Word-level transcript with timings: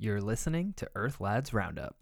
You're 0.00 0.20
listening 0.20 0.74
to 0.76 0.88
Earth 0.94 1.20
Lads 1.20 1.52
Roundup. 1.52 1.96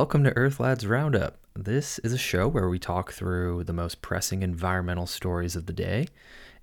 Welcome 0.00 0.24
to 0.24 0.34
Earth 0.34 0.58
Lads 0.58 0.86
Roundup. 0.86 1.36
This 1.54 1.98
is 1.98 2.14
a 2.14 2.18
show 2.18 2.48
where 2.48 2.70
we 2.70 2.78
talk 2.78 3.12
through 3.12 3.64
the 3.64 3.74
most 3.74 4.00
pressing 4.00 4.42
environmental 4.42 5.06
stories 5.06 5.56
of 5.56 5.66
the 5.66 5.74
day 5.74 6.08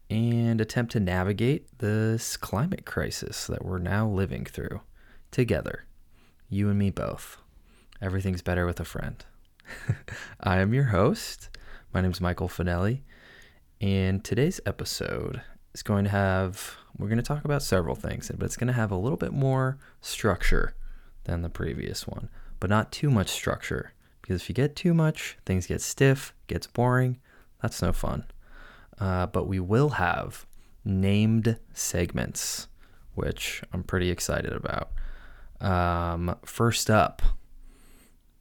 and 0.10 0.60
attempt 0.60 0.92
to 0.94 1.00
navigate 1.00 1.78
this 1.78 2.36
climate 2.36 2.84
crisis 2.84 3.46
that 3.46 3.64
we're 3.64 3.78
now 3.78 4.08
living 4.08 4.44
through 4.44 4.82
together. 5.30 5.86
You 6.50 6.68
and 6.70 6.80
me 6.80 6.90
both. 6.90 7.38
Everything's 8.02 8.42
better 8.42 8.66
with 8.66 8.80
a 8.80 8.84
friend. 8.84 9.24
I 10.40 10.58
am 10.58 10.74
your 10.74 10.86
host. 10.86 11.56
My 11.94 12.02
name 12.02 12.10
is 12.10 12.20
Michael 12.20 12.50
Finelli, 12.50 13.02
and 13.80 14.24
today's 14.24 14.60
episode 14.66 15.44
is 15.76 15.84
going 15.84 16.06
to 16.06 16.10
have, 16.10 16.78
we're 16.98 17.08
going 17.08 17.18
to 17.18 17.24
talk 17.24 17.46
about 17.46 17.62
several 17.62 17.94
things, 17.94 18.32
but 18.36 18.46
it's 18.46 18.58
going 18.58 18.66
to 18.66 18.74
have 18.74 18.90
a 18.90 18.98
little 18.98 19.16
bit 19.16 19.32
more 19.32 19.78
structure 20.02 20.74
than 21.26 21.44
the 21.44 21.50
previous 21.50 22.08
one, 22.08 22.30
but 22.60 22.70
not 22.70 22.92
too 22.92 23.10
much 23.10 23.30
structure. 23.30 23.94
Because 24.22 24.42
if 24.42 24.50
you 24.50 24.56
get 24.56 24.76
too 24.76 24.94
much, 24.94 25.38
things 25.46 25.68
get 25.68 25.82
stiff, 25.82 26.34
gets 26.48 26.68
boring. 26.68 27.20
That's 27.62 27.82
no 27.82 27.94
fun. 27.94 28.26
Uh, 29.00 29.28
but 29.28 29.48
we 29.48 29.60
will 29.60 29.90
have 29.90 30.46
named 30.84 31.58
segments, 31.74 32.68
which 33.16 33.62
I'm 33.72 33.84
pretty 33.84 34.10
excited 34.10 34.54
about. 34.54 34.92
Um, 35.62 36.36
first 36.44 36.90
up, 36.90 37.22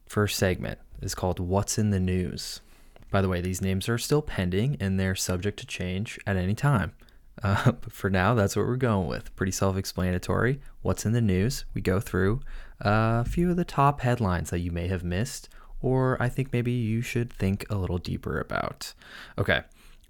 first 0.07 0.37
segment 0.37 0.79
is 1.01 1.15
called 1.15 1.39
What's 1.39 1.77
in 1.77 1.91
the 1.91 1.99
News. 1.99 2.61
By 3.09 3.21
the 3.21 3.29
way, 3.29 3.41
these 3.41 3.61
names 3.61 3.87
are 3.87 3.97
still 3.97 4.21
pending 4.21 4.77
and 4.79 4.99
they're 4.99 5.15
subject 5.15 5.59
to 5.59 5.65
change 5.65 6.19
at 6.27 6.35
any 6.35 6.53
time. 6.53 6.93
Uh, 7.41 7.71
but 7.81 7.91
for 7.91 8.09
now, 8.09 8.33
that's 8.33 8.55
what 8.55 8.65
we're 8.65 8.75
going 8.75 9.07
with. 9.07 9.35
Pretty 9.35 9.51
self 9.51 9.77
explanatory. 9.77 10.59
What's 10.81 11.05
in 11.05 11.13
the 11.13 11.21
news? 11.21 11.65
We 11.73 11.81
go 11.81 11.99
through 11.99 12.41
a 12.79 13.25
few 13.25 13.49
of 13.49 13.57
the 13.57 13.65
top 13.65 14.01
headlines 14.01 14.49
that 14.49 14.59
you 14.59 14.71
may 14.71 14.87
have 14.87 15.03
missed, 15.03 15.49
or 15.81 16.21
I 16.21 16.29
think 16.29 16.51
maybe 16.51 16.71
you 16.71 17.01
should 17.01 17.31
think 17.31 17.65
a 17.69 17.75
little 17.75 17.97
deeper 17.97 18.39
about. 18.39 18.93
Okay. 19.37 19.61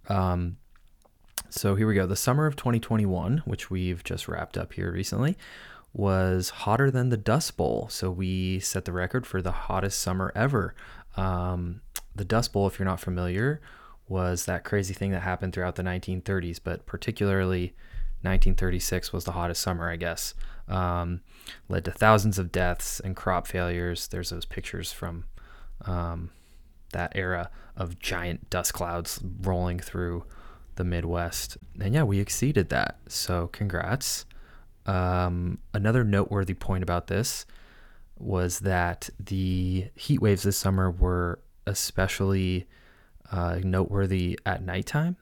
Um, 0.09 0.57
so 1.49 1.75
here 1.75 1.87
we 1.87 1.95
go. 1.95 2.05
The 2.05 2.15
summer 2.15 2.45
of 2.45 2.55
2021, 2.55 3.39
which 3.45 3.69
we've 3.69 4.03
just 4.03 4.27
wrapped 4.27 4.57
up 4.57 4.73
here 4.73 4.91
recently, 4.91 5.37
was 5.93 6.49
hotter 6.49 6.91
than 6.91 7.09
the 7.09 7.17
Dust 7.17 7.57
Bowl. 7.57 7.87
So 7.89 8.11
we 8.11 8.59
set 8.59 8.85
the 8.85 8.91
record 8.91 9.25
for 9.25 9.41
the 9.41 9.51
hottest 9.51 9.99
summer 9.99 10.31
ever. 10.35 10.75
Um, 11.15 11.81
the 12.15 12.25
Dust 12.25 12.53
Bowl, 12.53 12.67
if 12.67 12.77
you're 12.77 12.85
not 12.85 12.99
familiar, 12.99 13.61
was 14.07 14.45
that 14.45 14.63
crazy 14.63 14.93
thing 14.93 15.11
that 15.11 15.21
happened 15.21 15.53
throughout 15.53 15.75
the 15.75 15.83
1930s, 15.83 16.59
but 16.63 16.85
particularly 16.85 17.73
1936 18.21 19.13
was 19.13 19.25
the 19.25 19.33
hottest 19.33 19.61
summer, 19.61 19.89
I 19.89 19.95
guess. 19.95 20.33
Um, 20.67 21.21
led 21.69 21.85
to 21.85 21.91
thousands 21.91 22.37
of 22.37 22.51
deaths 22.51 22.99
and 22.99 23.15
crop 23.15 23.47
failures. 23.47 24.07
There's 24.07 24.31
those 24.31 24.45
pictures 24.45 24.91
from 24.91 25.25
um, 25.85 26.31
that 26.91 27.13
era 27.15 27.49
of 27.75 27.99
giant 27.99 28.49
dust 28.49 28.73
clouds 28.73 29.19
rolling 29.41 29.79
through 29.79 30.25
the 30.75 30.83
Midwest. 30.83 31.57
And 31.79 31.93
yeah, 31.93 32.03
we 32.03 32.19
exceeded 32.19 32.69
that. 32.69 32.97
So 33.07 33.47
congrats. 33.47 34.25
Um, 34.85 35.59
another 35.73 36.03
noteworthy 36.03 36.53
point 36.53 36.83
about 36.83 37.07
this 37.07 37.45
was 38.17 38.59
that 38.59 39.09
the 39.19 39.87
heat 39.95 40.21
waves 40.21 40.43
this 40.43 40.57
summer 40.57 40.89
were 40.89 41.39
especially 41.65 42.67
uh, 43.31 43.59
noteworthy 43.63 44.39
at 44.45 44.63
nighttime. 44.63 45.17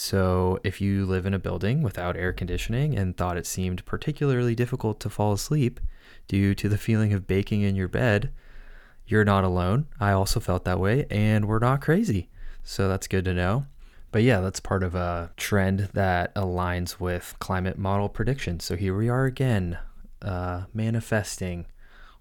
So, 0.00 0.60
if 0.62 0.80
you 0.80 1.04
live 1.04 1.26
in 1.26 1.34
a 1.34 1.40
building 1.40 1.82
without 1.82 2.16
air 2.16 2.32
conditioning 2.32 2.96
and 2.96 3.16
thought 3.16 3.36
it 3.36 3.48
seemed 3.48 3.84
particularly 3.84 4.54
difficult 4.54 5.00
to 5.00 5.10
fall 5.10 5.32
asleep 5.32 5.80
due 6.28 6.54
to 6.54 6.68
the 6.68 6.78
feeling 6.78 7.12
of 7.12 7.26
baking 7.26 7.62
in 7.62 7.74
your 7.74 7.88
bed, 7.88 8.30
you're 9.08 9.24
not 9.24 9.42
alone. 9.42 9.88
I 9.98 10.12
also 10.12 10.38
felt 10.38 10.64
that 10.66 10.78
way, 10.78 11.06
and 11.10 11.48
we're 11.48 11.58
not 11.58 11.80
crazy. 11.80 12.28
So, 12.62 12.86
that's 12.88 13.08
good 13.08 13.24
to 13.24 13.34
know. 13.34 13.66
But 14.12 14.22
yeah, 14.22 14.40
that's 14.40 14.60
part 14.60 14.84
of 14.84 14.94
a 14.94 15.32
trend 15.36 15.88
that 15.94 16.32
aligns 16.36 17.00
with 17.00 17.34
climate 17.40 17.76
model 17.76 18.08
predictions. 18.08 18.64
So, 18.64 18.76
here 18.76 18.96
we 18.96 19.08
are 19.08 19.24
again, 19.24 19.78
uh, 20.22 20.66
manifesting 20.72 21.66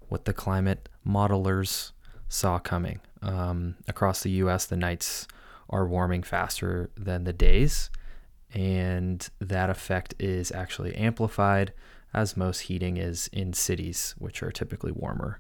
what 0.10 0.26
the 0.26 0.34
climate 0.34 0.90
modelers 1.08 1.92
saw 2.28 2.58
coming. 2.58 3.02
Um, 3.22 3.76
across 3.88 4.24
the 4.24 4.32
US, 4.32 4.66
the 4.66 4.78
nights 4.78 5.28
are 5.70 5.88
warming 5.88 6.24
faster 6.24 6.90
than 6.96 7.24
the 7.24 7.34
days, 7.34 7.90
and 8.54 9.30
that 9.40 9.70
effect 9.70 10.14
is 10.20 10.52
actually 10.52 10.96
amplified 10.96 11.74
as 12.14 12.38
most 12.38 12.62
heating 12.62 12.98
is 12.98 13.30
in 13.34 13.54
cities, 13.54 14.16
which 14.18 14.42
are 14.42 14.52
typically 14.52 14.92
warmer 14.92 15.40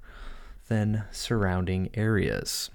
than 0.67 1.05
surrounding 1.11 1.89
areas. 1.93 2.69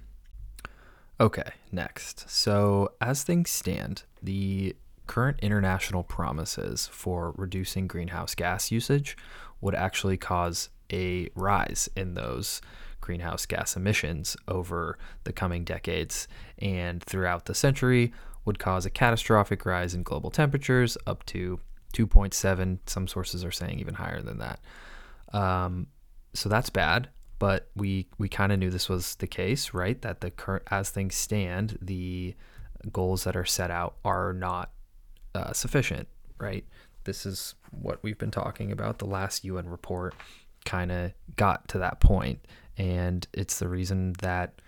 Okay, 1.21 1.51
next. 1.71 2.29
So, 2.29 2.93
as 3.01 3.23
things 3.23 3.51
stand, 3.51 4.05
the 4.23 4.75
current 5.07 5.39
international 5.41 6.03
promises 6.03 6.89
for 6.91 7.35
reducing 7.37 7.87
greenhouse 7.87 8.35
gas 8.35 8.71
usage 8.71 9.17
would 9.61 9.75
actually 9.75 10.17
cause 10.17 10.71
a 10.93 11.29
rise 11.35 11.89
in 11.97 12.15
those 12.15 12.61
greenhouse 13.03 13.45
gas 13.45 13.77
emissions 13.77 14.35
over 14.49 14.97
the 15.25 15.33
coming 15.33 15.65
decades 15.65 16.27
and 16.59 17.03
throughout 17.03 17.45
the 17.45 17.55
century 17.55 18.13
would 18.47 18.59
cause 18.59 18.87
a 18.87 18.91
catastrophic 18.91 19.67
rise 19.67 19.95
in 19.95 20.03
global 20.03 20.31
temperatures 20.31 20.97
up 21.07 21.25
to 21.27 21.61
2.7. 21.93 22.79
Some 22.87 23.07
sources 23.07 23.45
are 23.45 23.51
saying 23.51 23.79
even 23.79 23.95
higher 23.95 24.23
than 24.23 24.39
that. 24.39 24.61
Um, 25.33 25.89
so 26.33 26.49
that's 26.49 26.71
bad. 26.71 27.09
But 27.39 27.69
we 27.75 28.09
we 28.19 28.29
kind 28.29 28.53
of 28.53 28.61
knew 28.61 28.71
this 28.71 28.89
was 28.89 29.17
the 29.17 29.27
case, 29.27 29.75
right? 29.75 30.01
That 30.03 30.21
the 30.21 30.31
current 30.31 30.63
as 30.71 30.91
things 30.91 31.17
stand, 31.17 31.77
the 31.83 32.37
goals 32.93 33.25
that 33.25 33.37
are 33.37 33.45
set 33.45 33.71
out 33.71 33.97
are 34.05 34.33
not 34.33 34.71
uh, 35.35 35.53
sufficient, 35.53 36.07
right? 36.39 36.65
This 37.03 37.27
is 37.27 37.57
what 37.73 38.01
we've 38.03 38.19
been 38.19 38.31
talking 38.31 38.71
about. 38.71 38.99
The 38.99 39.07
last 39.07 39.45
UN 39.45 39.69
report 39.69 40.15
kind 40.65 40.93
of 40.93 41.13
got 41.35 41.67
to 41.69 41.79
that 41.79 41.99
point 41.99 42.39
and 42.83 43.29
it's 43.33 43.61
the 43.61 43.69
reason 43.69 44.15
that 44.23 44.61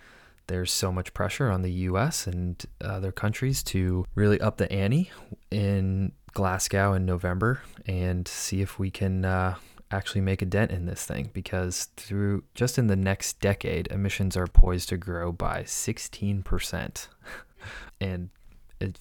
there's 0.47 0.73
so 0.73 0.93
much 0.93 1.13
pressure 1.15 1.51
on 1.51 1.63
the 1.63 1.73
US 1.73 2.27
and 2.27 2.65
other 2.81 3.11
countries 3.11 3.63
to 3.65 4.07
really 4.15 4.41
up 4.41 4.59
the 4.59 4.71
ante 4.71 5.11
in 5.51 6.13
Glasgow 6.33 6.93
in 6.93 7.05
November 7.05 7.61
and 7.87 8.29
see 8.29 8.61
if 8.61 8.79
we 8.79 8.91
can 8.91 9.25
uh, 9.25 9.57
actually 9.91 10.21
make 10.21 10.43
a 10.43 10.47
dent 10.47 10.71
in 10.71 10.87
this 10.87 11.05
thing 11.05 11.31
because 11.33 11.89
through 11.97 12.45
just 12.55 12.79
in 12.79 12.87
the 12.87 12.97
next 12.97 13.41
decade 13.41 13.89
emissions 13.91 14.37
are 14.37 14.47
poised 14.47 14.91
to 14.91 14.97
grow 14.97 15.33
by 15.33 15.63
16% 15.63 17.09
and 18.01 18.31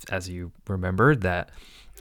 as 0.10 0.30
you 0.30 0.52
remember, 0.68 1.16
that 1.16 1.50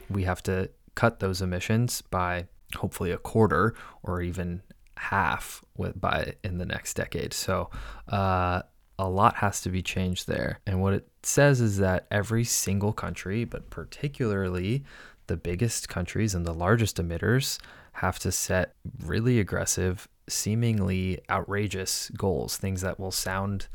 we 0.08 0.24
have 0.24 0.42
to 0.44 0.70
cut 0.94 1.20
those 1.20 1.42
emissions 1.42 2.02
by 2.02 2.46
hopefully 2.76 3.10
a 3.10 3.18
quarter 3.18 3.74
or 4.02 4.22
even 4.22 4.62
half 5.02 5.64
with 5.76 6.00
by 6.00 6.34
in 6.44 6.58
the 6.58 6.66
next 6.66 6.94
decade. 6.94 7.34
So 7.34 7.70
uh, 8.08 8.62
a 8.98 9.08
lot 9.08 9.36
has 9.36 9.60
to 9.62 9.68
be 9.68 9.82
changed 9.82 10.28
there. 10.28 10.60
And 10.66 10.80
what 10.80 10.94
it 10.94 11.08
says 11.22 11.60
is 11.60 11.78
that 11.78 12.06
every 12.10 12.44
single 12.44 12.92
country, 12.92 13.44
but 13.44 13.68
particularly 13.68 14.84
the 15.26 15.36
biggest 15.36 15.88
countries 15.88 16.34
and 16.34 16.46
the 16.46 16.54
largest 16.54 16.96
emitters, 16.98 17.58
have 17.94 18.18
to 18.20 18.32
set 18.32 18.74
really 19.04 19.40
aggressive, 19.40 20.08
seemingly 20.28 21.18
outrageous 21.28 22.10
goals, 22.16 22.56
things 22.56 22.80
that 22.82 22.98
will 22.98 23.10
sound 23.10 23.68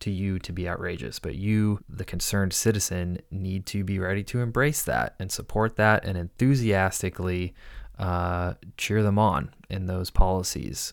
to 0.00 0.10
you 0.10 0.38
to 0.40 0.52
be 0.52 0.68
outrageous, 0.68 1.20
but 1.20 1.36
you, 1.36 1.78
the 1.88 2.04
concerned 2.04 2.52
citizen, 2.52 3.20
need 3.30 3.66
to 3.66 3.84
be 3.84 4.00
ready 4.00 4.24
to 4.24 4.40
embrace 4.40 4.82
that 4.82 5.14
and 5.20 5.30
support 5.30 5.76
that 5.76 6.04
and 6.04 6.18
enthusiastically 6.18 7.54
uh, 8.02 8.54
cheer 8.76 9.02
them 9.02 9.18
on 9.18 9.50
in 9.70 9.86
those 9.86 10.10
policies. 10.10 10.92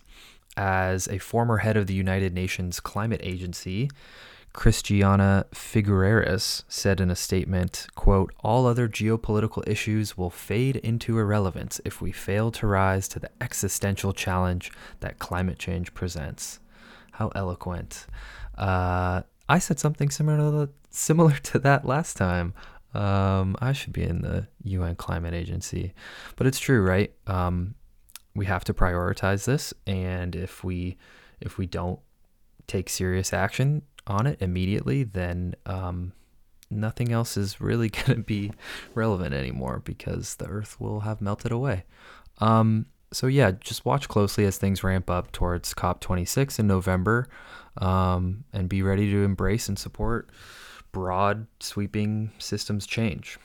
As 0.56 1.08
a 1.08 1.18
former 1.18 1.58
head 1.58 1.76
of 1.76 1.88
the 1.88 1.94
United 1.94 2.34
Nations 2.34 2.80
Climate 2.80 3.22
Agency, 3.24 3.90
Christiana 4.54 5.46
Figueres 5.52 6.64
said 6.68 7.02
in 7.02 7.10
a 7.10 7.16
statement, 7.16 7.88
quote, 7.96 8.34
all 8.44 8.68
other 8.68 8.88
geopolitical 8.88 9.68
issues 9.68 10.18
will 10.18 10.30
fade 10.30 10.76
into 10.78 11.18
irrelevance 11.18 11.82
if 11.84 12.00
we 12.00 12.12
fail 12.12 12.52
to 12.52 12.68
rise 12.68 13.08
to 13.08 13.20
the 13.20 13.32
existential 13.42 14.14
challenge 14.14 14.72
that 15.00 15.18
climate 15.18 15.58
change 15.58 15.94
presents. 15.94 16.60
How 17.14 17.30
eloquent. 17.30 18.06
Uh, 18.58 19.24
I 19.48 19.60
said 19.60 19.80
something 19.80 20.12
similar 20.12 20.68
to, 20.68 20.74
similar 20.92 21.38
to 21.38 21.60
that 21.60 21.86
last 21.86 22.18
time. 22.18 22.54
Um, 22.94 23.56
I 23.62 23.74
should 23.74 23.94
be 23.94 24.04
in 24.04 24.22
the 24.22 24.48
UN 24.64 24.96
Climate 24.96 25.34
Agency, 25.34 25.94
but 26.36 26.48
it's 26.48 26.60
true, 26.60 26.82
right? 26.82 27.14
Um, 27.28 27.76
we 28.36 28.46
have 28.46 28.64
to 28.66 28.74
prioritize 28.74 29.46
this, 29.46 29.74
and 29.86 30.36
if 30.36 30.64
we 30.64 30.98
if 31.40 31.58
we 31.58 31.66
don't 31.66 32.00
take 32.68 32.90
serious 32.90 33.34
action 33.34 33.84
on 34.08 34.26
it 34.26 34.42
immediately, 34.42 35.04
then 35.04 35.56
um, 35.66 36.14
nothing 36.70 37.12
else 37.12 37.38
is 37.38 37.62
really 37.62 37.90
going 37.90 38.18
to 38.18 38.24
be 38.24 38.52
relevant 38.94 39.34
anymore 39.34 39.82
because 39.84 40.36
the 40.36 40.46
Earth 40.46 40.80
will 40.80 41.02
have 41.02 41.22
melted 41.22 41.52
away. 41.52 41.84
Um, 42.40 42.88
so 43.12 43.28
yeah, 43.28 43.52
just 43.52 43.86
watch 43.86 44.08
closely 44.08 44.46
as 44.46 44.58
things 44.58 44.84
ramp 44.84 45.10
up 45.10 45.32
towards 45.32 45.74
COP26 45.74 46.60
in 46.60 46.68
November, 46.68 47.28
um, 47.78 48.44
and 48.54 48.70
be 48.70 48.82
ready 48.82 49.10
to 49.12 49.24
embrace 49.24 49.68
and 49.68 49.78
support 49.78 50.30
broad, 50.92 51.48
sweeping 51.60 52.32
systems 52.38 52.86
change. 52.86 53.38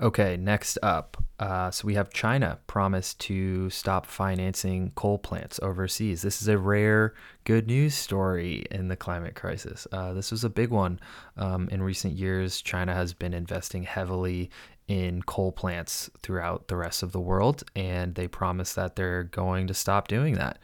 Okay, 0.00 0.36
next 0.36 0.78
up. 0.80 1.16
Uh, 1.40 1.72
so 1.72 1.84
we 1.84 1.94
have 1.94 2.10
China 2.10 2.58
promised 2.68 3.18
to 3.20 3.68
stop 3.68 4.06
financing 4.06 4.92
coal 4.94 5.18
plants 5.18 5.58
overseas. 5.60 6.22
This 6.22 6.40
is 6.40 6.46
a 6.46 6.56
rare 6.56 7.14
good 7.42 7.66
news 7.66 7.94
story 7.94 8.64
in 8.70 8.86
the 8.86 8.96
climate 8.96 9.34
crisis. 9.34 9.88
Uh, 9.90 10.12
this 10.12 10.30
was 10.30 10.44
a 10.44 10.50
big 10.50 10.70
one. 10.70 11.00
Um, 11.36 11.68
in 11.70 11.82
recent 11.82 12.14
years, 12.14 12.62
China 12.62 12.94
has 12.94 13.12
been 13.12 13.34
investing 13.34 13.82
heavily 13.82 14.50
in 14.86 15.22
coal 15.22 15.50
plants 15.50 16.08
throughout 16.22 16.68
the 16.68 16.76
rest 16.76 17.02
of 17.02 17.10
the 17.10 17.20
world, 17.20 17.64
and 17.74 18.14
they 18.14 18.28
promise 18.28 18.74
that 18.74 18.94
they're 18.94 19.24
going 19.24 19.66
to 19.66 19.74
stop 19.74 20.06
doing 20.06 20.34
that. 20.34 20.58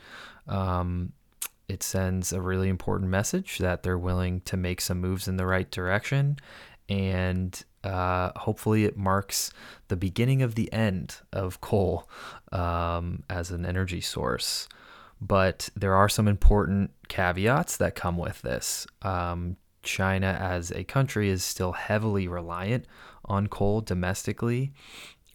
Um, 0.47 1.13
it 1.69 1.83
sends 1.83 2.33
a 2.33 2.41
really 2.41 2.69
important 2.69 3.11
message 3.11 3.59
that 3.59 3.83
they're 3.83 3.99
willing 3.99 4.41
to 4.43 4.57
make 4.57 4.81
some 4.81 5.01
moves 5.01 5.29
in 5.29 5.37
the 5.37 5.47
right 5.47 5.71
direction 5.71 6.39
and 6.89 7.65
uh, 7.83 8.31
hopefully 8.37 8.85
it 8.85 8.97
marks 8.97 9.51
the 9.89 9.97
beginning 9.97 10.43
of 10.43 10.55
the 10.55 10.73
end 10.73 11.17
of 11.33 11.61
coal 11.61 12.09
um, 12.53 13.23
as 13.29 13.51
an 13.51 13.65
energy 13.65 14.01
source. 14.01 14.69
But 15.21 15.71
there 15.77 15.95
are 15.95 16.09
some 16.09 16.29
important 16.29 16.91
caveats 17.09 17.77
that 17.79 17.95
come 17.95 18.19
with 18.19 18.43
this. 18.43 18.87
Um, 19.03 19.57
China, 19.83 20.37
as 20.41 20.71
a 20.71 20.85
country, 20.85 21.29
is 21.29 21.45
still 21.45 21.73
heavily 21.73 22.27
reliant 22.27 22.87
on 23.27 23.47
coal 23.47 23.81
domestically, 23.81 24.73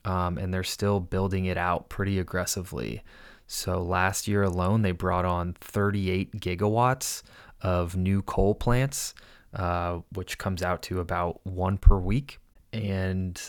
um, 0.05 0.37
and 0.37 0.53
they're 0.53 0.63
still 0.63 0.99
building 0.99 1.45
it 1.45 1.57
out 1.57 1.89
pretty 1.89 2.19
aggressively. 2.19 3.03
So 3.51 3.81
last 3.81 4.27
year 4.27 4.43
alone, 4.43 4.83
they 4.83 4.91
brought 4.91 5.25
on 5.25 5.55
38 5.59 6.39
gigawatts 6.39 7.23
of 7.61 7.97
new 7.97 8.21
coal 8.21 8.55
plants 8.55 9.13
uh, 9.53 9.99
which 10.13 10.37
comes 10.37 10.61
out 10.61 10.81
to 10.83 10.99
about 10.99 11.39
one 11.43 11.77
per 11.77 11.97
week. 11.97 12.39
And, 12.71 13.41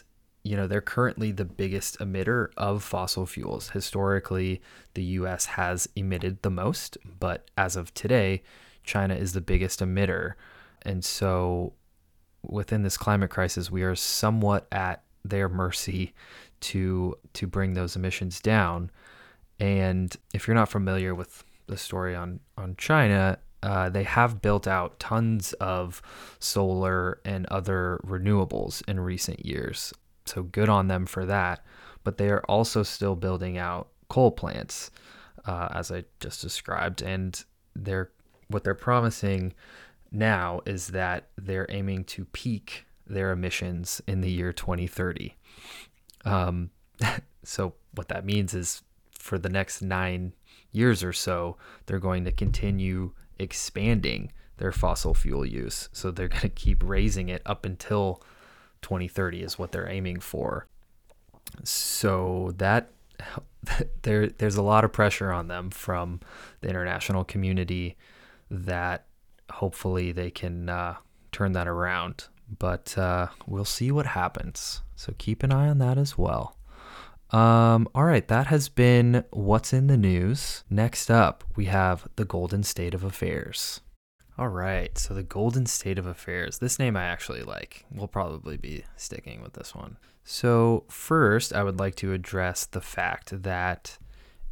you 0.43 0.57
know, 0.57 0.67
they're 0.67 0.81
currently 0.81 1.33
the 1.33 1.45
biggest 1.45 1.99
emitter 1.99 2.49
of 2.57 2.83
fossil 2.83 3.27
fuels. 3.27 3.71
Historically, 3.71 4.63
the 4.95 5.03
US 5.03 5.45
has 5.45 5.89
emitted 5.97 6.43
the 6.43 6.51
most, 6.51 6.97
but 7.19 7.51
as 7.59 7.77
of 7.77 7.93
today, 7.93 8.43
China 8.83 9.15
is 9.15 9.35
the 9.35 9.41
biggest 9.41 9.81
emitter. 9.81 10.35
And 10.83 11.05
so, 11.05 11.75
within 12.43 12.83
this 12.83 12.97
climate 12.97 13.31
crisis, 13.31 13.71
we 13.71 13.83
are 13.83 13.95
somewhat 13.95 14.67
at 14.73 15.03
their 15.23 15.51
mercy 15.51 16.15
to 16.61 17.15
to 17.35 17.47
bring 17.47 17.75
those 17.75 17.95
emissions 17.95 18.41
down. 18.41 18.91
And 19.61 20.15
if 20.33 20.49
you're 20.49 20.55
not 20.55 20.71
familiar 20.71 21.15
with 21.15 21.45
the 21.67 21.77
story 21.77 22.17
on 22.17 22.41
on 22.57 22.75
China, 22.77 23.39
uh, 23.63 23.91
they 23.91 24.05
have 24.05 24.41
built 24.41 24.67
out 24.67 24.99
tons 24.99 25.53
of 25.55 26.01
solar 26.39 27.21
and 27.25 27.47
other 27.47 28.01
renewables 28.05 28.87
in 28.89 28.99
recent 28.99 29.45
years. 29.45 29.93
So 30.25 30.43
good 30.43 30.69
on 30.69 30.89
them 30.89 31.07
for 31.07 31.27
that. 31.27 31.65
But 32.03 32.17
they 32.17 32.31
are 32.31 32.43
also 32.49 32.83
still 32.83 33.15
building 33.15 33.59
out 33.59 33.89
coal 34.09 34.31
plants, 34.31 34.91
uh, 35.45 35.69
as 35.73 35.93
I 35.93 36.05
just 36.21 36.41
described. 36.41 37.03
And 37.03 37.43
they're 37.77 38.11
what 38.49 38.65
they're 38.65 38.75
promising 38.75 39.53
now 40.11 40.61
is 40.67 40.89
that 40.89 41.29
they're 41.37 41.67
aiming 41.69 42.05
to 42.05 42.25
peak 42.25 42.87
their 43.07 43.31
emissions 43.31 44.01
in 44.07 44.23
the 44.23 44.31
year 44.31 44.53
2030. 44.53 45.37
Um, 46.25 46.71
so 47.45 47.75
what 47.95 48.09
that 48.09 48.25
means 48.25 48.55
is 48.55 48.83
for 49.21 49.39
the 49.39 49.49
next 49.49 49.83
nine 49.83 50.33
years 50.73 51.05
or 51.05 51.13
so, 51.13 51.57
they're 51.87 51.99
going 51.99 52.25
to 52.25 52.33
continue 52.33 53.13
expanding 53.39 54.33
their 54.57 54.73
fossil 54.73 55.15
fuel 55.15 55.45
use. 55.45 55.89
So 55.93 56.11
they're 56.11 56.29
going 56.37 56.41
to 56.41 56.49
keep 56.49 56.83
raising 56.83 57.29
it 57.29 57.43
up 57.45 57.65
until 57.65 58.23
2030 58.83 59.43
is 59.43 59.59
what 59.59 59.73
they're 59.73 59.89
aiming 59.89 60.21
for. 60.21 60.67
So 61.65 62.53
that 62.57 62.91
there 64.03 64.29
there's 64.29 64.57
a 64.57 64.63
lot 64.63 64.85
of 64.85 64.93
pressure 64.93 65.31
on 65.33 65.49
them 65.49 65.71
from 65.71 66.21
the 66.61 66.69
international 66.69 67.25
community 67.25 67.97
that 68.51 69.07
hopefully 69.51 70.13
they 70.13 70.31
can 70.31 70.69
uh, 70.69 70.95
turn 71.33 71.53
that 71.53 71.69
around. 71.69 72.29
But 72.59 72.97
uh, 72.97 73.29
we'll 73.47 73.65
see 73.65 73.93
what 73.93 74.07
happens. 74.07 74.81
So 74.97 75.15
keep 75.19 75.43
an 75.43 75.53
eye 75.53 75.69
on 75.69 75.79
that 75.79 75.99
as 75.99 76.17
well. 76.19 76.57
Um, 77.33 77.89
all 77.95 78.05
right, 78.05 78.27
that 78.29 78.49
has 78.49 78.69
been 78.69 79.25
what's 79.31 79.73
in 79.73 79.87
the 79.87 79.97
news. 79.97 80.65
Next 80.69 81.11
up, 81.11 81.45
we 81.55 81.67
have 81.67 82.09
the 82.17 82.25
Golden 82.25 82.63
State 82.63 82.95
of 82.95 83.05
Affairs. 83.05 83.81
All 84.37 84.49
right, 84.49 84.97
so 84.99 85.15
the 85.15 85.23
Golden 85.23 85.67
State 85.67 85.99
of 85.99 86.07
Affairs. 86.07 86.59
This 86.59 86.79
name 86.79 86.97
I 86.97 87.05
actually 87.05 87.43
like. 87.43 87.85
We'll 87.93 88.09
probably 88.09 88.57
be 88.57 88.85
sticking 88.97 89.43
with 89.43 89.53
this 89.53 89.75
one. 89.75 89.97
So, 90.25 90.85
first, 90.89 91.53
I 91.53 91.63
would 91.63 91.79
like 91.79 91.95
to 91.97 92.13
address 92.13 92.65
the 92.65 92.81
fact 92.81 93.43
that 93.43 93.99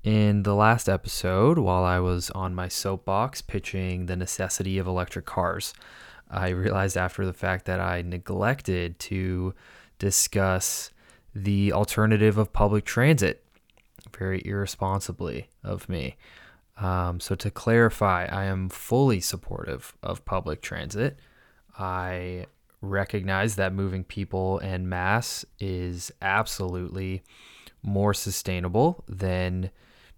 in 0.05 0.45
the 0.45 0.55
last 0.55 0.89
episode, 0.89 1.59
while 1.59 1.85
I 1.85 1.99
was 1.99 2.31
on 2.31 2.55
my 2.55 2.69
soapbox 2.69 3.43
pitching 3.43 4.07
the 4.07 4.17
necessity 4.17 4.79
of 4.79 4.87
electric 4.87 5.27
cars, 5.27 5.75
I 6.31 6.51
realized 6.51 6.97
after 6.97 7.27
the 7.27 7.33
fact 7.33 7.65
that 7.65 7.81
I 7.81 8.03
neglected 8.03 8.99
to 9.01 9.55
discuss 9.99 10.91
the 11.45 11.73
alternative 11.73 12.39
of 12.39 12.53
public 12.53 12.85
transit 12.85 13.45
very 14.17 14.43
irresponsibly 14.45 15.49
of 15.63 15.89
me. 15.89 16.17
Um, 16.77 17.21
so, 17.21 17.35
to 17.35 17.51
clarify, 17.51 18.27
I 18.27 18.45
am 18.45 18.69
fully 18.69 19.21
supportive 19.21 19.97
of 20.03 20.25
public 20.25 20.63
transit. 20.63 21.19
I 21.79 22.47
recognize 22.81 23.57
that 23.57 23.73
moving 23.73 24.05
people 24.05 24.61
en 24.63 24.89
masse 24.89 25.45
is 25.59 26.13
absolutely 26.23 27.23
more 27.83 28.15
sustainable 28.15 29.05
than 29.09 29.71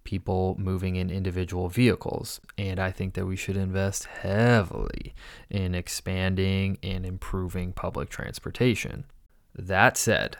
people 0.03 0.55
moving 0.59 0.95
in 0.95 1.09
individual 1.09 1.67
vehicles. 1.67 2.39
And 2.57 2.79
I 2.79 2.91
think 2.91 3.13
that 3.15 3.25
we 3.25 3.35
should 3.35 3.57
invest 3.57 4.05
heavily 4.05 5.13
in 5.49 5.73
expanding 5.75 6.77
and 6.83 7.05
improving 7.05 7.73
public 7.73 8.09
transportation. 8.09 9.05
That 9.55 9.97
said, 9.97 10.37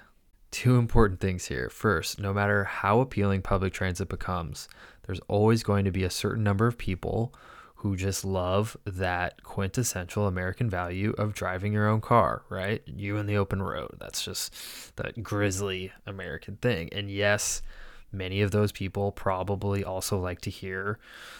two 0.51 0.75
important 0.77 1.19
things 1.19 1.45
here. 1.45 1.69
First, 1.69 2.19
no 2.19 2.33
matter 2.33 2.65
how 2.65 2.99
appealing 2.99 3.41
public 3.41 3.73
transit 3.73 4.09
becomes, 4.09 4.67
there's 5.03 5.21
always 5.27 5.63
going 5.63 5.85
to 5.85 5.91
be 5.91 6.03
a 6.03 6.09
certain 6.09 6.43
number 6.43 6.67
of 6.67 6.77
people 6.77 7.33
who 7.81 7.95
just 7.95 8.23
love 8.23 8.77
that 8.85 9.41
quintessential 9.41 10.27
American 10.27 10.69
value 10.69 11.15
of 11.17 11.33
driving 11.33 11.73
your 11.73 11.87
own 11.87 11.99
car, 11.99 12.43
right? 12.47 12.83
You 12.85 13.17
in 13.17 13.25
the 13.25 13.37
open 13.37 13.63
road. 13.63 13.97
That's 13.99 14.23
just 14.23 14.53
that 14.97 15.23
grisly 15.23 15.91
American 16.05 16.57
thing. 16.57 16.89
And 16.91 17.09
yes, 17.09 17.63
many 18.11 18.41
of 18.41 18.51
those 18.51 18.71
people 18.71 19.11
probably 19.11 19.83
also 19.83 20.19
like 20.19 20.41
to 20.41 20.51
hear 20.51 20.99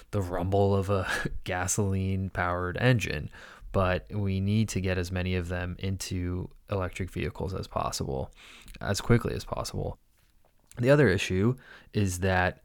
the 0.10 0.22
rumble 0.22 0.75
of 0.75 0.89
a 0.89 1.08
gasoline 1.44 2.32
powered 2.32 2.77
engine, 2.77 3.30
but 3.72 4.06
we 4.12 4.40
need 4.40 4.70
to 4.70 4.82
get 4.82 4.98
as 4.98 5.12
many 5.12 5.36
of 5.36 5.48
them 5.48 5.75
into 5.80 6.50
electric 6.70 7.10
vehicles 7.12 7.54
as 7.54 7.68
possible 7.68 8.32
as 8.80 9.01
quickly 9.01 9.34
as 9.34 9.44
possible. 9.44 9.98
The 10.78 10.90
other 10.90 11.10
issue 11.10 11.56
is 11.94 12.20
that 12.20 12.63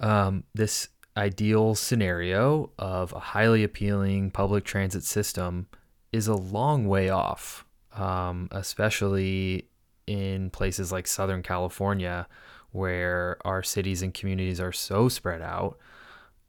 um, 0.00 0.44
this 0.54 0.88
ideal 1.16 1.74
scenario 1.74 2.70
of 2.78 3.12
a 3.12 3.20
highly 3.20 3.62
appealing 3.62 4.30
public 4.30 4.64
transit 4.64 5.04
system 5.04 5.68
is 6.12 6.26
a 6.26 6.34
long 6.34 6.86
way 6.88 7.10
off, 7.10 7.64
um, 7.92 8.48
especially 8.50 9.68
in 10.06 10.50
places 10.50 10.90
like 10.90 11.06
Southern 11.06 11.42
California, 11.42 12.26
where 12.72 13.36
our 13.44 13.62
cities 13.62 14.02
and 14.02 14.12
communities 14.12 14.60
are 14.60 14.72
so 14.72 15.08
spread 15.08 15.40
out. 15.40 15.78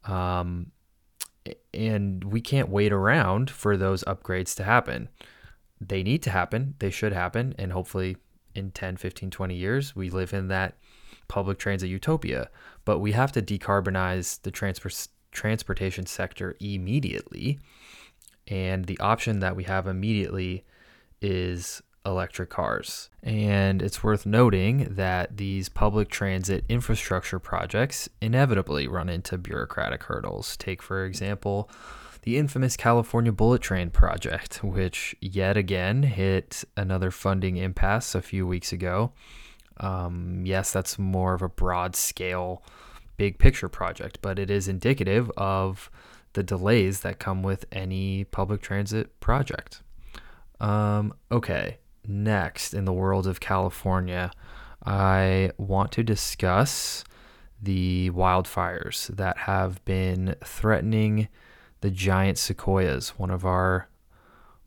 Um, 0.06 0.72
and 1.74 2.24
we 2.24 2.42
can't 2.42 2.70
wait 2.70 2.92
around 2.92 3.50
for 3.50 3.78
those 3.78 4.04
upgrades 4.06 4.56
to 4.56 4.64
happen. 4.64 5.10
They 5.80 6.04
need 6.04 6.24
to 6.24 6.30
happen, 6.30 6.76
they 6.80 6.90
should 6.90 7.14
happen, 7.14 7.54
and 7.58 7.72
hopefully 7.72 8.18
in 8.56 8.72
10, 8.72 8.98
15, 8.98 9.30
20 9.30 9.56
years, 9.56 9.96
we 9.96 10.10
live 10.10 10.34
in 10.34 10.48
that 10.48 10.76
public 11.28 11.58
transit 11.58 11.90
utopia. 11.90 12.50
But 12.86 13.00
we 13.00 13.12
have 13.12 13.32
to 13.34 13.42
decarbonize 13.42 14.42
the 14.42 14.52
transport 14.52 15.08
transportation 15.32 16.06
sector 16.06 16.56
immediately. 16.62 17.60
And 18.48 18.86
the 18.86 19.00
option 19.00 19.40
that 19.40 19.56
we 19.56 19.66
have 19.66 19.86
immediately 19.86 20.64
is 21.22 21.82
electric 22.06 22.50
cars. 22.50 23.10
And 23.24 23.82
it's 23.82 24.04
worth 24.04 24.26
noting 24.26 24.96
that 24.96 25.38
these 25.38 25.70
public 25.70 26.10
transit 26.10 26.64
infrastructure 26.70 27.40
projects 27.40 28.08
inevitably 28.22 28.88
run 28.88 29.10
into 29.10 29.38
bureaucratic 29.38 30.04
hurdles. 30.04 30.56
Take, 30.58 30.82
for 30.82 31.06
example, 31.06 31.70
the 32.22 32.38
infamous 32.38 32.76
California 32.76 33.32
Bullet 33.32 33.62
Train 33.62 33.90
project, 33.90 34.64
which 34.64 35.16
yet 35.22 35.58
again 35.58 36.04
hit 36.04 36.64
another 36.76 37.12
funding 37.12 37.58
impasse 37.58 38.16
a 38.16 38.22
few 38.22 38.48
weeks 38.48 38.72
ago. 38.74 39.12
Um, 39.78 40.44
yes, 40.46 40.72
that's 40.72 40.98
more 40.98 41.34
of 41.34 41.42
a 41.42 41.50
broad 41.50 41.96
scale, 41.96 42.64
big 43.18 43.38
picture 43.38 43.70
project, 43.70 44.20
but 44.22 44.40
it 44.40 44.50
is 44.50 44.68
indicative 44.68 45.32
of 45.38 45.90
the 46.34 46.44
delays 46.44 47.02
that 47.02 47.20
come 47.20 47.44
with 47.44 47.66
any 47.72 48.24
public 48.26 48.62
transit 48.62 49.20
project. 49.20 49.82
Um, 50.60 51.14
okay, 51.32 51.78
next 52.08 52.74
in 52.74 52.86
the 52.86 52.94
world 52.94 53.28
of 53.28 53.40
California, 53.40 54.32
I 54.86 55.52
want 55.58 55.92
to 55.94 56.04
discuss 56.04 57.04
the 57.62 58.12
wildfires 58.12 59.08
that 59.16 59.40
have 59.40 59.84
been 59.86 60.36
threatening 60.44 61.28
the 61.82 61.90
giant 61.90 62.38
sequoias, 62.38 63.18
one 63.18 63.32
of 63.32 63.46
our 63.46 63.90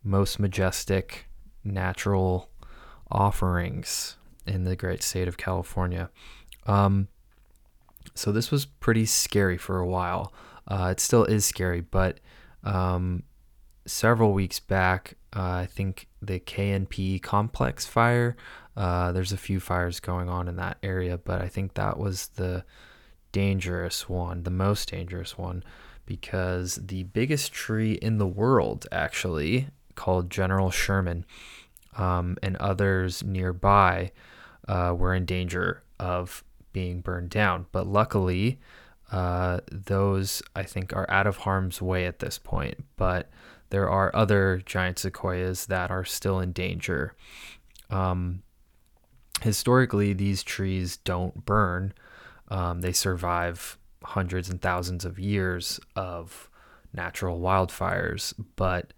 most 0.03 0.39
majestic 0.39 1.27
natural 1.63 2.49
offerings 3.11 4.17
in 4.45 4.63
the 4.63 4.75
great 4.75 5.03
state 5.03 5.27
of 5.27 5.37
California. 5.37 6.09
Um, 6.65 7.07
so 8.15 8.31
this 8.31 8.51
was 8.51 8.65
pretty 8.65 9.05
scary 9.05 9.57
for 9.57 9.79
a 9.79 9.87
while. 9.87 10.33
Uh, 10.67 10.89
it 10.91 10.99
still 10.99 11.23
is 11.23 11.45
scary, 11.45 11.81
but 11.81 12.19
um, 12.63 13.23
several 13.85 14.33
weeks 14.33 14.59
back, 14.59 15.15
uh, 15.35 15.63
I 15.63 15.65
think 15.65 16.07
the 16.21 16.39
KNP 16.39 17.21
complex 17.21 17.85
fire. 17.85 18.35
Uh, 18.75 19.11
there's 19.11 19.31
a 19.31 19.37
few 19.37 19.59
fires 19.59 19.99
going 19.99 20.29
on 20.29 20.47
in 20.47 20.55
that 20.57 20.77
area, 20.83 21.17
but 21.17 21.41
I 21.41 21.47
think 21.47 21.73
that 21.73 21.97
was 21.97 22.27
the 22.35 22.63
dangerous 23.31 24.07
one, 24.07 24.43
the 24.43 24.49
most 24.49 24.91
dangerous 24.91 25.37
one, 25.37 25.63
because 26.05 26.75
the 26.75 27.03
biggest 27.03 27.51
tree 27.51 27.93
in 27.93 28.17
the 28.17 28.27
world, 28.27 28.87
actually, 28.91 29.67
called 29.95 30.29
General 30.29 30.71
Sherman, 30.71 31.25
um, 31.97 32.37
and 32.41 32.55
others 32.57 33.23
nearby 33.23 34.11
uh, 34.67 34.93
were 34.97 35.13
in 35.13 35.25
danger 35.25 35.83
of 35.99 36.43
being 36.71 37.01
burned 37.01 37.29
down. 37.29 37.65
But 37.71 37.87
luckily, 37.87 38.59
uh, 39.11 39.59
those 39.71 40.41
I 40.55 40.63
think 40.63 40.93
are 40.93 41.09
out 41.09 41.27
of 41.27 41.37
harm's 41.37 41.81
way 41.81 42.05
at 42.05 42.19
this 42.19 42.37
point. 42.37 42.85
But 42.95 43.29
there 43.69 43.89
are 43.89 44.15
other 44.15 44.61
giant 44.65 44.99
sequoias 44.99 45.67
that 45.67 45.91
are 45.91 46.05
still 46.05 46.39
in 46.39 46.51
danger. 46.51 47.15
Um, 47.89 48.43
historically, 49.41 50.13
these 50.13 50.43
trees 50.43 50.97
don't 50.97 51.45
burn, 51.45 51.93
um, 52.49 52.81
they 52.81 52.91
survive 52.91 53.77
hundreds 54.03 54.49
and 54.49 54.61
thousands 54.61 55.05
of 55.05 55.19
years 55.19 55.79
of 55.95 56.49
natural 56.93 57.39
wildfires. 57.39 58.33
But 58.55 58.93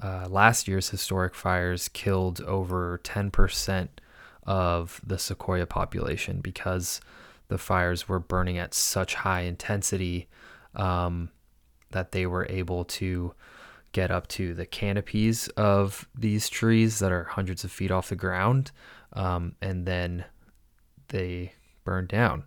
uh, 0.00 0.26
last 0.28 0.68
year's 0.68 0.88
historic 0.88 1.34
fires 1.34 1.88
killed 1.88 2.40
over 2.42 3.00
10% 3.04 3.88
of 4.44 5.00
the 5.06 5.18
sequoia 5.18 5.66
population 5.66 6.40
because 6.40 7.00
the 7.48 7.58
fires 7.58 8.08
were 8.08 8.18
burning 8.18 8.58
at 8.58 8.74
such 8.74 9.14
high 9.14 9.42
intensity 9.42 10.28
um, 10.74 11.30
that 11.90 12.12
they 12.12 12.26
were 12.26 12.46
able 12.48 12.84
to 12.84 13.34
get 13.92 14.10
up 14.10 14.26
to 14.26 14.54
the 14.54 14.66
canopies 14.66 15.48
of 15.48 16.08
these 16.14 16.48
trees 16.48 16.98
that 16.98 17.12
are 17.12 17.24
hundreds 17.24 17.64
of 17.64 17.70
feet 17.70 17.90
off 17.90 18.08
the 18.08 18.16
ground, 18.16 18.70
um, 19.12 19.54
and 19.60 19.86
then 19.86 20.24
they 21.08 21.52
burn 21.84 22.06
down. 22.06 22.44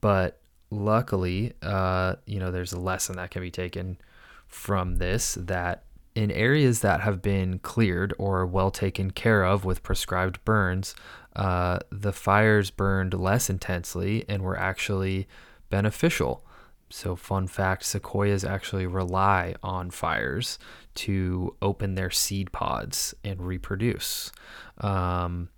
But 0.00 0.40
luckily, 0.70 1.52
uh, 1.62 2.16
you 2.26 2.40
know, 2.40 2.50
there's 2.50 2.72
a 2.72 2.80
lesson 2.80 3.16
that 3.16 3.30
can 3.30 3.42
be 3.42 3.50
taken 3.50 3.98
from 4.46 4.96
this 4.96 5.36
that 5.40 5.84
in 6.14 6.30
areas 6.30 6.80
that 6.80 7.02
have 7.02 7.20
been 7.20 7.58
cleared 7.58 8.14
or 8.18 8.46
well 8.46 8.70
taken 8.70 9.10
care 9.10 9.44
of 9.44 9.64
with 9.64 9.82
prescribed 9.82 10.42
burns, 10.44 10.94
uh, 11.36 11.78
the 11.90 12.12
fires 12.12 12.70
burned 12.70 13.12
less 13.12 13.50
intensely 13.50 14.24
and 14.28 14.42
were 14.42 14.58
actually 14.58 15.28
beneficial. 15.68 16.45
So, 16.88 17.16
fun 17.16 17.48
fact 17.48 17.84
sequoias 17.84 18.44
actually 18.44 18.86
rely 18.86 19.54
on 19.62 19.90
fires 19.90 20.58
to 20.96 21.56
open 21.60 21.94
their 21.94 22.10
seed 22.10 22.52
pods 22.52 23.14
and 23.24 23.42
reproduce. 23.42 24.30
Um, 24.78 25.48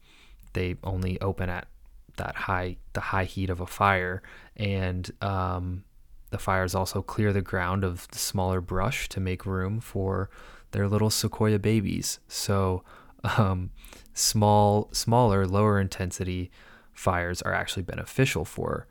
they 0.55 0.77
only 0.83 1.21
open 1.21 1.51
at 1.51 1.69
that 2.17 2.35
high, 2.35 2.77
the 2.95 3.01
high 3.01 3.25
heat 3.25 3.51
of 3.51 3.61
a 3.61 3.67
fire, 3.67 4.23
and 4.57 5.11
um, 5.21 5.85
the 6.31 6.39
fires 6.39 6.75
also 6.75 7.03
clear 7.03 7.33
the 7.33 7.43
ground 7.43 7.85
of 7.85 8.09
the 8.09 8.19
smaller 8.19 8.61
brush 8.61 9.09
to 9.11 9.21
make 9.21 9.45
room 9.45 9.81
for 9.81 10.31
their 10.71 10.89
little 10.89 11.11
sequoia 11.11 11.59
babies. 11.59 12.21
So, 12.27 12.83
um, 13.37 13.71
small, 14.15 14.89
smaller, 14.93 15.47
lower 15.47 15.79
intensity 15.79 16.51
fires 16.95 17.43
are 17.43 17.53
actually 17.53 17.83
beneficial 17.83 18.45
for 18.45 18.87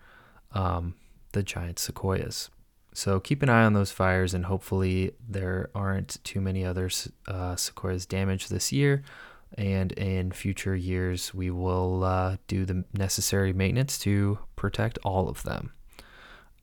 um, 0.53 0.93
the 1.31 1.43
giant 1.43 1.79
sequoias. 1.79 2.49
So 2.93 3.19
keep 3.19 3.43
an 3.43 3.49
eye 3.49 3.63
on 3.63 3.73
those 3.73 3.91
fires, 3.91 4.33
and 4.33 4.45
hopefully 4.45 5.11
there 5.27 5.69
aren't 5.75 6.17
too 6.23 6.41
many 6.41 6.65
other 6.65 6.89
uh, 7.27 7.55
sequoias 7.55 8.05
damaged 8.05 8.49
this 8.49 8.71
year. 8.71 9.03
And 9.57 9.91
in 9.93 10.31
future 10.31 10.75
years, 10.75 11.33
we 11.33 11.51
will 11.51 12.03
uh, 12.03 12.37
do 12.47 12.65
the 12.65 12.83
necessary 12.93 13.53
maintenance 13.53 13.97
to 13.99 14.39
protect 14.55 14.97
all 15.03 15.29
of 15.29 15.43
them. 15.43 15.71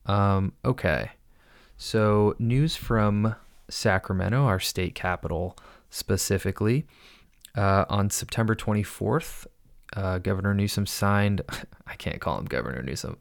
Um, 0.06 0.52
okay, 0.64 1.12
so 1.76 2.34
news 2.38 2.76
from 2.76 3.36
Sacramento, 3.70 4.44
our 4.44 4.60
state 4.60 4.94
capital 4.94 5.56
specifically. 5.88 6.86
Uh, 7.56 7.84
on 7.88 8.10
September 8.10 8.56
24th, 8.56 9.46
uh, 9.94 10.18
Governor 10.18 10.54
Newsom 10.54 10.86
signed. 10.86 11.42
I 11.86 11.94
can't 11.96 12.20
call 12.20 12.38
him 12.38 12.46
Governor 12.46 12.82
Newsom. 12.82 13.16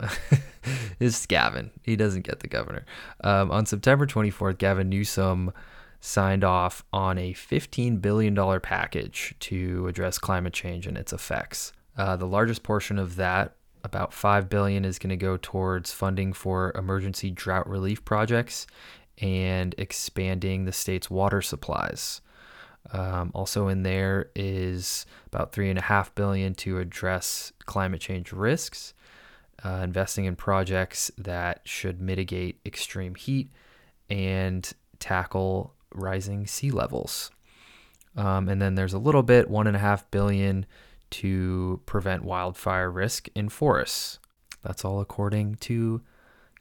it's 0.99 1.25
Gavin. 1.25 1.71
He 1.81 1.95
doesn't 1.95 2.21
get 2.21 2.39
the 2.39 2.47
governor. 2.47 2.85
Um, 3.23 3.51
on 3.51 3.65
September 3.65 4.05
24th, 4.05 4.57
Gavin 4.57 4.89
Newsom 4.89 5.51
signed 5.99 6.43
off 6.43 6.83
on 6.91 7.17
a 7.17 7.33
$15 7.33 8.01
billion 8.01 8.59
package 8.59 9.35
to 9.39 9.87
address 9.87 10.17
climate 10.17 10.53
change 10.53 10.85
and 10.85 10.97
its 10.97 11.13
effects. 11.13 11.71
Uh, 11.97 12.15
the 12.15 12.27
largest 12.27 12.63
portion 12.63 12.99
of 12.99 13.15
that, 13.15 13.55
about 13.83 14.13
5 14.13 14.49
billion, 14.49 14.83
is 14.83 14.99
going 14.99 15.11
to 15.11 15.17
go 15.17 15.37
towards 15.37 15.91
funding 15.91 16.33
for 16.33 16.71
emergency 16.75 17.29
drought 17.29 17.69
relief 17.69 18.03
projects 18.03 18.67
and 19.19 19.75
expanding 19.77 20.65
the 20.65 20.71
state's 20.71 21.09
water 21.09 21.41
supplies. 21.41 22.19
Um, 22.91 23.31
also 23.33 23.67
in 23.69 23.83
there 23.83 24.29
is 24.35 25.05
about 25.27 25.51
three 25.51 25.69
and 25.69 25.79
a 25.79 25.83
half 25.83 26.13
billion 26.15 26.53
to 26.55 26.79
address 26.79 27.53
climate 27.65 28.01
change 28.01 28.31
risks, 28.31 28.93
uh, 29.63 29.81
investing 29.83 30.25
in 30.25 30.35
projects 30.35 31.09
that 31.17 31.61
should 31.63 32.01
mitigate 32.01 32.59
extreme 32.65 33.15
heat 33.15 33.49
and 34.09 34.71
tackle 34.99 35.73
rising 35.93 36.45
sea 36.45 36.71
levels. 36.71 37.31
Um, 38.15 38.47
and 38.47 38.61
then 38.61 38.75
there's 38.75 38.93
a 38.93 38.99
little 38.99 39.23
bit, 39.23 39.49
one 39.49 39.65
and 39.65 39.75
a 39.75 39.79
half 39.79 40.09
billion 40.11 40.65
to 41.11 41.81
prevent 41.85 42.23
wildfire 42.23 42.91
risk 42.91 43.27
in 43.33 43.49
forests. 43.49 44.19
That's 44.61 44.85
all 44.85 44.99
according 44.99 45.55
to 45.55 46.01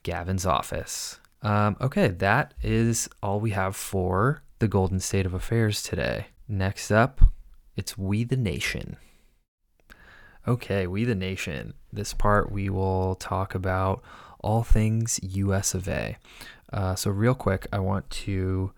Gavin's 0.02 0.46
office. 0.46 1.18
Um, 1.42 1.76
okay, 1.80 2.08
that 2.08 2.54
is 2.62 3.08
all 3.22 3.40
we 3.40 3.50
have 3.50 3.74
for 3.76 4.42
the 4.62 4.68
golden 4.68 5.00
state 5.00 5.26
of 5.26 5.34
affairs 5.34 5.82
today. 5.82 6.26
Next 6.46 6.92
up, 6.92 7.20
it's 7.74 7.98
We 7.98 8.22
the 8.22 8.36
Nation. 8.36 8.96
Okay, 10.46 10.86
We 10.86 11.04
the 11.04 11.16
Nation. 11.16 11.74
This 11.92 12.14
part 12.14 12.52
we 12.52 12.70
will 12.70 13.16
talk 13.16 13.56
about 13.56 14.04
all 14.38 14.62
things 14.62 15.18
US 15.20 15.74
of 15.74 15.88
A. 15.88 16.16
Uh, 16.72 16.94
so, 16.94 17.10
real 17.10 17.34
quick, 17.34 17.66
I 17.72 17.80
want 17.80 18.08
to 18.10 18.70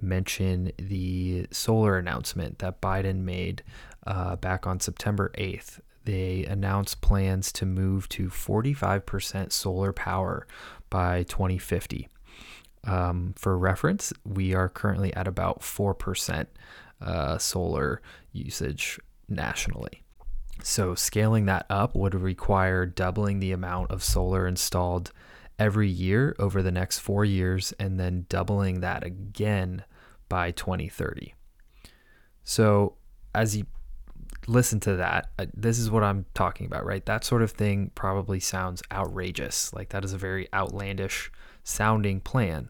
mention 0.00 0.70
the 0.78 1.48
solar 1.50 1.98
announcement 1.98 2.60
that 2.60 2.80
Biden 2.80 3.24
made 3.24 3.64
uh, 4.06 4.36
back 4.36 4.64
on 4.64 4.78
September 4.78 5.32
8th. 5.36 5.80
They 6.04 6.44
announced 6.44 7.00
plans 7.00 7.50
to 7.54 7.66
move 7.66 8.08
to 8.10 8.28
45% 8.28 9.50
solar 9.50 9.92
power 9.92 10.46
by 10.88 11.24
2050. 11.24 12.06
Um, 12.84 13.34
for 13.36 13.56
reference, 13.56 14.12
we 14.24 14.54
are 14.54 14.68
currently 14.68 15.14
at 15.14 15.28
about 15.28 15.60
4% 15.60 16.46
uh, 17.00 17.38
solar 17.38 18.02
usage 18.32 18.98
nationally. 19.28 20.02
So, 20.62 20.94
scaling 20.94 21.46
that 21.46 21.66
up 21.68 21.94
would 21.96 22.14
require 22.14 22.86
doubling 22.86 23.40
the 23.40 23.52
amount 23.52 23.90
of 23.90 24.02
solar 24.02 24.46
installed 24.46 25.10
every 25.58 25.88
year 25.88 26.36
over 26.38 26.62
the 26.62 26.70
next 26.70 26.98
four 26.98 27.24
years 27.24 27.72
and 27.78 27.98
then 27.98 28.26
doubling 28.28 28.80
that 28.80 29.04
again 29.04 29.84
by 30.28 30.50
2030. 30.50 31.34
So, 32.44 32.94
as 33.34 33.56
you 33.56 33.66
listen 34.46 34.80
to 34.80 34.96
that, 34.96 35.30
this 35.54 35.78
is 35.78 35.90
what 35.90 36.02
I'm 36.02 36.26
talking 36.34 36.66
about, 36.66 36.84
right? 36.84 37.04
That 37.06 37.24
sort 37.24 37.42
of 37.42 37.52
thing 37.52 37.90
probably 37.94 38.40
sounds 38.40 38.82
outrageous. 38.92 39.72
Like, 39.72 39.90
that 39.90 40.04
is 40.04 40.12
a 40.12 40.18
very 40.18 40.48
outlandish 40.52 41.30
sounding 41.64 42.20
plan. 42.20 42.68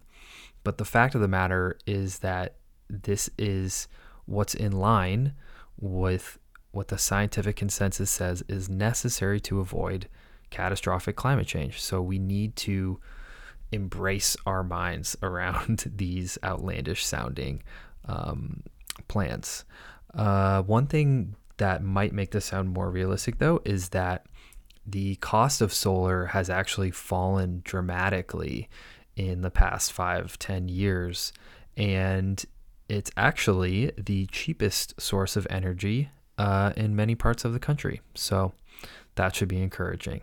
But 0.65 0.79
the 0.79 0.85
fact 0.85 1.15
of 1.15 1.21
the 1.21 1.29
matter 1.29 1.79
is 1.87 2.21
that 2.21 2.57
this 2.89 3.31
is 3.39 3.89
what's 4.27 4.55
in 4.55 4.73
line 4.73 5.35
with 5.81 6.39
what 6.71 6.89
the 6.89 6.99
scientific 6.99 7.57
consensus 7.57 8.11
says 8.11 8.43
is 8.49 8.69
necessary 8.69 9.41
to 9.41 9.61
avoid 9.61 10.09
catastrophic 10.51 11.17
climate 11.17 11.47
change. 11.47 11.81
So 11.81 12.01
we 12.01 12.19
need 12.19 12.57
to 12.57 13.01
embrace 13.73 14.37
our 14.47 14.63
minds 14.63 15.17
around 15.23 15.91
these 15.97 16.39
outlandish 16.45 17.05
sounding 17.05 17.63
um, 18.07 18.63
plans. 19.09 19.65
Uh, 20.15 20.63
one 20.63 20.87
thing 20.87 21.35
that 21.57 21.83
might 21.83 22.13
make 22.13 22.31
this 22.31 22.47
sound 22.47 22.71
more 22.71 22.91
realistic, 22.91 23.39
though, 23.39 23.61
is 23.65 23.91
that 23.91 24.27
the 24.87 25.17
cost 25.17 25.61
of 25.61 25.73
solar 25.73 26.27
has 26.27 26.51
actually 26.51 26.91
fallen 26.91 27.63
dramatically 27.65 28.69
in 29.17 29.43
the 29.43 29.51
past 29.51 29.93
five, 29.93 30.39
ten 30.39 30.69
years. 30.69 31.33
And 31.77 32.45
it's 32.89 33.11
actually 33.17 33.93
the 33.97 34.27
cheapest 34.27 35.01
source 35.01 35.37
of 35.37 35.47
energy 35.49 36.11
uh, 36.39 36.73
in 36.77 36.97
many 36.97 37.15
parts 37.15 37.45
of 37.45 37.53
the 37.53 37.59
country. 37.59 38.01
So 38.15 38.53
that 39.15 39.35
should 39.37 39.49
be 39.49 39.63
encouraging. 39.63 40.23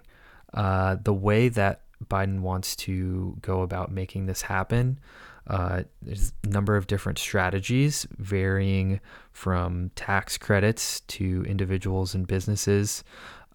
Uh, 0.53 0.97
the 1.01 1.13
way 1.13 1.49
that 1.49 1.81
Biden 2.05 2.41
wants 2.41 2.75
to 2.77 3.37
go 3.41 3.61
about 3.61 3.91
making 3.91 4.25
this 4.25 4.41
happen, 4.43 4.99
uh, 5.47 5.83
there's 6.01 6.33
a 6.43 6.47
number 6.47 6.75
of 6.75 6.87
different 6.87 7.17
strategies, 7.17 8.07
varying 8.17 8.99
from 9.31 9.89
tax 9.95 10.37
credits 10.37 11.01
to 11.01 11.43
individuals 11.47 12.13
and 12.13 12.27
businesses, 12.27 13.03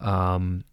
um, 0.01 0.65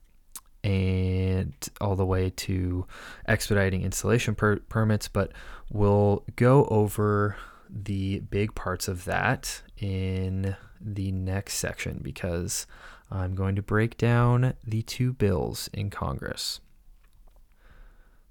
and 0.64 1.54
all 1.80 1.96
the 1.96 2.06
way 2.06 2.30
to 2.30 2.86
expediting 3.28 3.82
installation 3.82 4.36
per- 4.36 4.60
permits. 4.60 5.08
But 5.08 5.32
we'll 5.70 6.24
go 6.36 6.66
over 6.66 7.36
the 7.70 8.20
big 8.20 8.54
parts 8.56 8.88
of 8.88 9.06
that 9.06 9.62
in 9.78 10.56
the 10.80 11.12
next 11.12 11.56
section 11.56 12.00
because 12.02 12.68
I'm 13.10 13.36
going 13.36 13.56
to 13.56 13.62
break 13.62 13.98
down 13.98 14.54
the 14.64 14.82
two 14.82 15.14
bills 15.14 15.70
in 15.74 15.90
Congress. 15.90 16.62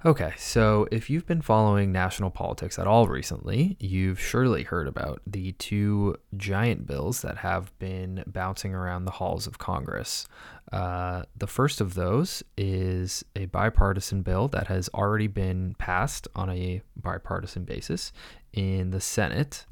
Okay, 0.03 0.33
so 0.39 0.89
if 0.91 1.11
you've 1.11 1.27
been 1.27 1.43
following 1.43 1.93
national 1.93 2.31
politics 2.31 2.79
at 2.79 2.87
all 2.87 3.07
recently, 3.07 3.77
you've 3.79 4.19
surely 4.19 4.63
heard 4.63 4.89
about 4.89 5.21
the 5.27 5.53
two 5.53 6.17
giant 6.39 6.87
bills 6.87 7.21
that 7.21 7.37
have 7.39 7.79
been 7.79 8.25
bouncing 8.27 8.75
around 8.75 9.05
the 9.05 9.11
halls 9.11 9.47
of 9.47 9.59
Congress. 9.59 10.27
Uh, 10.73 11.23
the 11.37 11.47
first 11.47 11.81
of 11.81 11.95
those 11.95 12.43
is 12.57 13.25
a 13.35 13.47
bipartisan 13.47 14.23
bill 14.23 14.49
that 14.49 14.69
has 14.69 14.89
already 14.95 15.27
been 15.27 15.75
passed 15.79 16.29
on 16.35 16.49
a 16.51 16.81
bipartisan 16.97 17.65
basis 17.65 18.13
in 18.53 18.91
the 18.91 19.01
Senate 19.01 19.67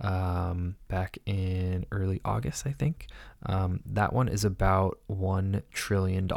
um, 0.00 0.76
back 0.88 1.18
in 1.26 1.86
early 1.92 2.20
August, 2.24 2.66
I 2.66 2.72
think. 2.72 3.06
Um, 3.46 3.80
that 3.86 4.12
one 4.12 4.28
is 4.28 4.44
about 4.44 4.98
$1 5.10 5.62
trillion, 5.72 6.28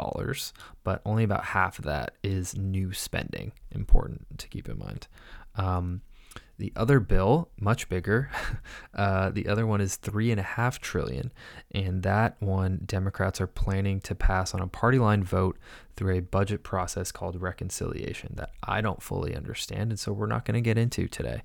but 0.84 1.02
only 1.04 1.24
about 1.24 1.44
half 1.44 1.78
of 1.78 1.84
that 1.86 2.14
is 2.22 2.56
new 2.56 2.92
spending. 2.92 3.52
Important 3.72 4.38
to 4.38 4.48
keep 4.48 4.68
in 4.68 4.78
mind. 4.78 5.08
Um, 5.56 6.02
the 6.58 6.72
other 6.76 7.00
bill, 7.00 7.48
much 7.60 7.88
bigger, 7.88 8.30
uh, 8.94 9.30
the 9.30 9.48
other 9.48 9.66
one 9.66 9.80
is 9.80 9.96
three 9.96 10.30
and 10.30 10.38
a 10.38 10.44
half 10.44 10.80
trillion, 10.80 11.32
and 11.72 12.02
that 12.02 12.40
one 12.40 12.80
Democrats 12.84 13.40
are 13.40 13.46
planning 13.46 14.00
to 14.02 14.14
pass 14.14 14.54
on 14.54 14.60
a 14.60 14.66
party 14.66 14.98
line 14.98 15.24
vote 15.24 15.58
through 15.96 16.16
a 16.16 16.20
budget 16.20 16.62
process 16.62 17.12
called 17.12 17.40
reconciliation 17.40 18.34
that 18.36 18.50
I 18.62 18.80
don't 18.80 19.02
fully 19.02 19.34
understand, 19.34 19.90
and 19.90 19.98
so 19.98 20.12
we're 20.12 20.26
not 20.26 20.44
going 20.44 20.54
to 20.54 20.60
get 20.60 20.78
into 20.78 21.08
today. 21.08 21.42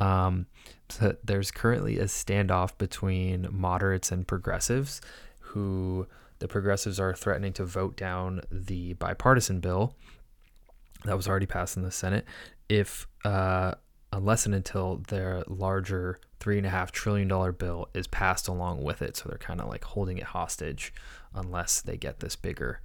Um, 0.00 0.46
so 0.88 1.16
there's 1.24 1.50
currently 1.50 1.98
a 1.98 2.04
standoff 2.04 2.76
between 2.78 3.48
moderates 3.50 4.12
and 4.12 4.26
progressives, 4.26 5.00
who 5.40 6.06
the 6.38 6.48
progressives 6.48 6.98
are 7.00 7.14
threatening 7.14 7.52
to 7.54 7.64
vote 7.64 7.96
down 7.96 8.40
the 8.50 8.94
bipartisan 8.94 9.60
bill 9.60 9.94
that 11.04 11.16
was 11.16 11.28
already 11.28 11.46
passed 11.46 11.76
in 11.76 11.82
the 11.82 11.90
Senate 11.90 12.24
if, 12.68 13.06
uh, 13.24 13.74
unless 14.14 14.46
and 14.46 14.54
until 14.54 15.02
their 15.08 15.42
larger 15.48 16.20
three 16.38 16.56
and 16.56 16.66
a 16.66 16.70
half 16.70 16.92
trillion 16.92 17.26
dollar 17.26 17.50
bill 17.50 17.88
is 17.94 18.06
passed 18.06 18.46
along 18.46 18.82
with 18.82 19.02
it. 19.02 19.16
So 19.16 19.28
they're 19.28 19.38
kind 19.38 19.60
of 19.60 19.68
like 19.68 19.82
holding 19.82 20.18
it 20.18 20.24
hostage 20.24 20.94
unless 21.34 21.80
they 21.80 21.96
get 21.96 22.20
this 22.20 22.36
bigger 22.36 22.80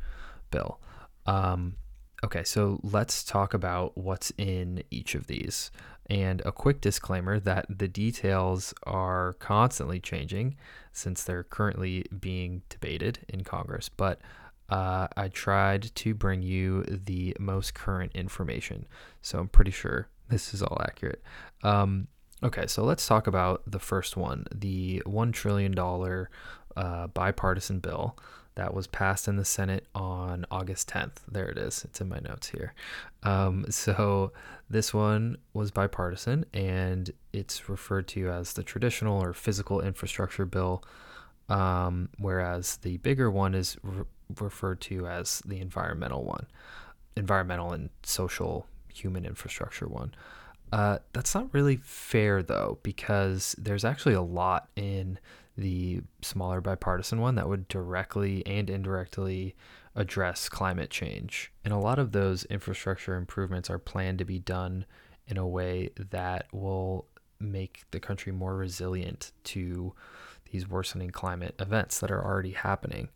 bill. 0.49 0.79
Um, 1.27 1.75
okay, 2.25 2.43
so 2.43 2.79
let's 2.83 3.23
talk 3.23 3.53
about 3.53 3.95
what's 3.95 4.31
in 4.37 4.83
each 4.89 5.13
of 5.13 5.27
these. 5.27 5.69
And 6.07 6.41
a 6.43 6.51
quick 6.51 6.81
disclaimer 6.81 7.39
that 7.41 7.67
the 7.69 7.87
details 7.87 8.73
are 8.83 9.33
constantly 9.33 9.99
changing 9.99 10.57
since 10.91 11.23
they're 11.23 11.43
currently 11.43 12.05
being 12.19 12.63
debated 12.69 13.19
in 13.29 13.43
Congress. 13.43 13.87
But 13.87 14.19
uh, 14.69 15.07
I 15.15 15.27
tried 15.27 15.93
to 15.93 16.15
bring 16.15 16.41
you 16.41 16.83
the 16.85 17.37
most 17.39 17.75
current 17.75 18.13
information. 18.15 18.87
So 19.21 19.37
I'm 19.37 19.47
pretty 19.47 19.71
sure 19.71 20.07
this 20.29 20.53
is 20.53 20.61
all 20.61 20.77
accurate. 20.81 21.21
Um, 21.63 22.07
okay, 22.43 22.67
so 22.67 22.83
let's 22.83 23.05
talk 23.07 23.27
about 23.27 23.63
the 23.67 23.79
first 23.79 24.15
one 24.17 24.45
the 24.53 25.01
$1 25.05 25.33
trillion 25.33 25.77
uh, 26.77 27.07
bipartisan 27.07 27.79
bill 27.79 28.17
that 28.55 28.73
was 28.73 28.87
passed 28.87 29.27
in 29.27 29.37
the 29.37 29.45
Senate 29.45 29.87
on 29.95 30.45
August 30.51 30.89
10th. 30.89 31.17
There 31.31 31.47
it 31.47 31.57
is. 31.57 31.85
It's 31.85 32.01
in 32.01 32.09
my 32.09 32.19
notes 32.19 32.49
here. 32.49 32.73
Um, 33.23 33.65
so 33.69 34.33
this 34.69 34.93
one 34.93 35.37
was 35.53 35.71
bipartisan 35.71 36.45
and 36.53 37.09
it's 37.31 37.69
referred 37.69 38.07
to 38.09 38.29
as 38.29 38.53
the 38.53 38.63
traditional 38.63 39.23
or 39.23 39.33
physical 39.33 39.79
infrastructure 39.79 40.45
bill, 40.45 40.83
um, 41.47 42.09
whereas 42.17 42.77
the 42.77 42.97
bigger 42.97 43.31
one 43.31 43.55
is 43.55 43.77
re- 43.81 44.03
referred 44.39 44.81
to 44.81 45.07
as 45.07 45.41
the 45.45 45.61
environmental 45.61 46.25
one, 46.25 46.45
environmental 47.15 47.71
and 47.71 47.89
social 48.03 48.67
human 48.99 49.25
infrastructure 49.25 49.87
one. 49.87 50.13
Uh, 50.71 50.99
that's 51.13 51.33
not 51.33 51.53
really 51.53 51.77
fair 51.77 52.43
though, 52.43 52.79
because 52.83 53.55
there's 53.57 53.85
actually 53.85 54.13
a 54.13 54.21
lot 54.21 54.69
in 54.75 55.19
the 55.57 56.01
smaller 56.21 56.61
bipartisan 56.61 57.19
one 57.19 57.35
that 57.35 57.49
would 57.49 57.67
directly 57.67 58.45
and 58.45 58.69
indirectly 58.69 59.55
address 59.95 60.47
climate 60.47 60.89
change. 60.89 61.51
And 61.65 61.73
a 61.73 61.77
lot 61.77 61.99
of 61.99 62.11
those 62.11 62.45
infrastructure 62.45 63.15
improvements 63.15 63.69
are 63.69 63.79
planned 63.79 64.19
to 64.19 64.25
be 64.25 64.39
done 64.39 64.85
in 65.27 65.37
a 65.37 65.47
way 65.47 65.89
that 66.11 66.47
will 66.53 67.07
make 67.39 67.83
the 67.91 67.99
country 67.99 68.31
more 68.31 68.55
resilient 68.55 69.31
to 69.43 69.93
these 70.51 70.67
worsening 70.67 71.09
climate 71.09 71.55
events 71.59 71.99
that 71.99 72.11
are 72.11 72.23
already 72.23 72.51
happening. 72.51 73.09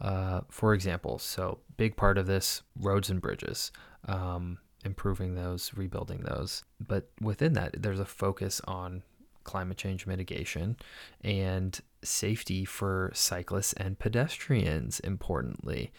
Uh, 0.00 0.40
for 0.48 0.74
example, 0.74 1.18
so 1.18 1.58
big 1.76 1.96
part 1.96 2.18
of 2.18 2.26
this 2.26 2.62
roads 2.78 3.10
and 3.10 3.20
bridges, 3.20 3.72
um, 4.06 4.58
improving 4.88 5.34
those, 5.34 5.72
rebuilding 5.76 6.22
those. 6.22 6.64
But 6.80 7.10
within 7.20 7.52
that, 7.52 7.82
there's 7.82 8.00
a 8.00 8.04
focus 8.24 8.60
on 8.66 9.02
climate 9.44 9.78
change 9.78 10.06
mitigation 10.06 10.76
and 11.22 11.80
safety 12.02 12.64
for 12.64 13.10
cyclists 13.14 13.74
and 13.74 13.98
pedestrians, 13.98 14.98
importantly, 15.00 15.92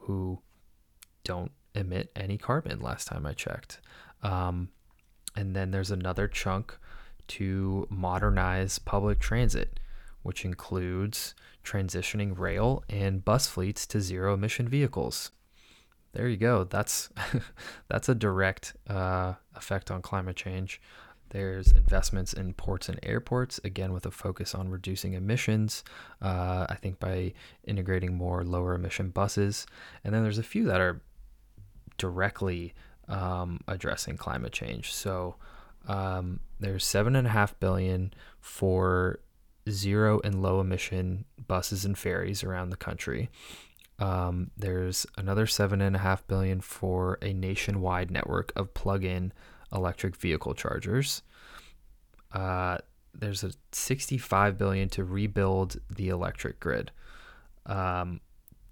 who 0.00 0.40
don't 1.24 1.52
emit 1.74 2.10
any 2.14 2.36
carbon 2.36 2.80
last 2.80 3.06
time 3.06 3.24
I 3.24 3.32
checked. 3.32 3.80
Um, 4.22 4.68
and 5.34 5.56
then 5.56 5.70
there's 5.70 5.90
another 5.90 6.28
chunk 6.28 6.76
to 7.28 7.86
modernize 7.88 8.78
public 8.78 9.18
transit, 9.20 9.80
which 10.22 10.44
includes 10.44 11.34
transitioning 11.64 12.36
rail 12.36 12.84
and 12.88 13.24
bus 13.24 13.46
fleets 13.46 13.86
to 13.86 14.00
zero 14.00 14.34
emission 14.34 14.68
vehicles. 14.68 15.30
There 16.12 16.28
you 16.28 16.36
go. 16.36 16.64
That's 16.64 17.10
that's 17.88 18.08
a 18.08 18.14
direct 18.14 18.74
uh, 18.88 19.34
effect 19.54 19.90
on 19.90 20.02
climate 20.02 20.36
change. 20.36 20.80
There's 21.30 21.72
investments 21.72 22.34
in 22.34 22.52
ports 22.52 22.90
and 22.90 23.00
airports, 23.02 23.58
again, 23.64 23.94
with 23.94 24.04
a 24.04 24.10
focus 24.10 24.54
on 24.54 24.68
reducing 24.68 25.14
emissions, 25.14 25.82
uh, 26.20 26.66
I 26.68 26.74
think 26.74 27.00
by 27.00 27.32
integrating 27.64 28.14
more 28.14 28.44
lower 28.44 28.74
emission 28.74 29.08
buses. 29.08 29.66
And 30.04 30.14
then 30.14 30.22
there's 30.22 30.36
a 30.36 30.42
few 30.42 30.64
that 30.66 30.82
are 30.82 31.00
directly 31.96 32.74
um, 33.08 33.60
addressing 33.66 34.18
climate 34.18 34.52
change. 34.52 34.92
So, 34.92 35.36
Um, 35.88 36.38
there's 36.60 36.84
seven 36.84 37.16
and 37.16 37.26
a 37.26 37.30
half 37.30 37.58
billion 37.58 38.12
for 38.40 39.18
zero 39.68 40.20
and 40.22 40.40
low 40.42 40.60
emission 40.60 41.24
buses 41.48 41.84
and 41.84 41.96
ferries 41.98 42.44
around 42.44 42.70
the 42.70 42.76
country. 42.76 43.30
Um, 43.98 44.50
there's 44.56 45.06
another 45.16 45.46
seven 45.46 45.80
and 45.80 45.94
a 45.94 46.00
half 46.00 46.26
billion 46.26 46.60
for 46.60 47.18
a 47.22 47.32
nationwide 47.32 48.10
network 48.10 48.52
of 48.56 48.74
plug-in 48.74 49.32
electric 49.72 50.16
vehicle 50.16 50.54
chargers. 50.54 51.22
Uh, 52.32 52.78
there's 53.14 53.44
a 53.44 53.52
65 53.72 54.56
billion 54.58 54.88
to 54.90 55.04
rebuild 55.04 55.76
the 55.90 56.08
electric 56.08 56.58
grid. 56.60 56.90
Um, 57.66 58.20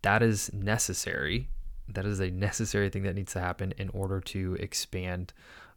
that 0.03 0.23
is 0.23 0.53
necessary. 0.53 1.49
That 1.89 2.07
is 2.07 2.21
a 2.21 2.31
necessary 2.31 2.89
thing 2.89 3.03
that 3.03 3.15
needs 3.15 3.33
to 3.35 3.41
happen 3.41 3.75
in 3.77 3.91
order 3.91 4.21
to 4.21 4.55
expand 4.55 5.33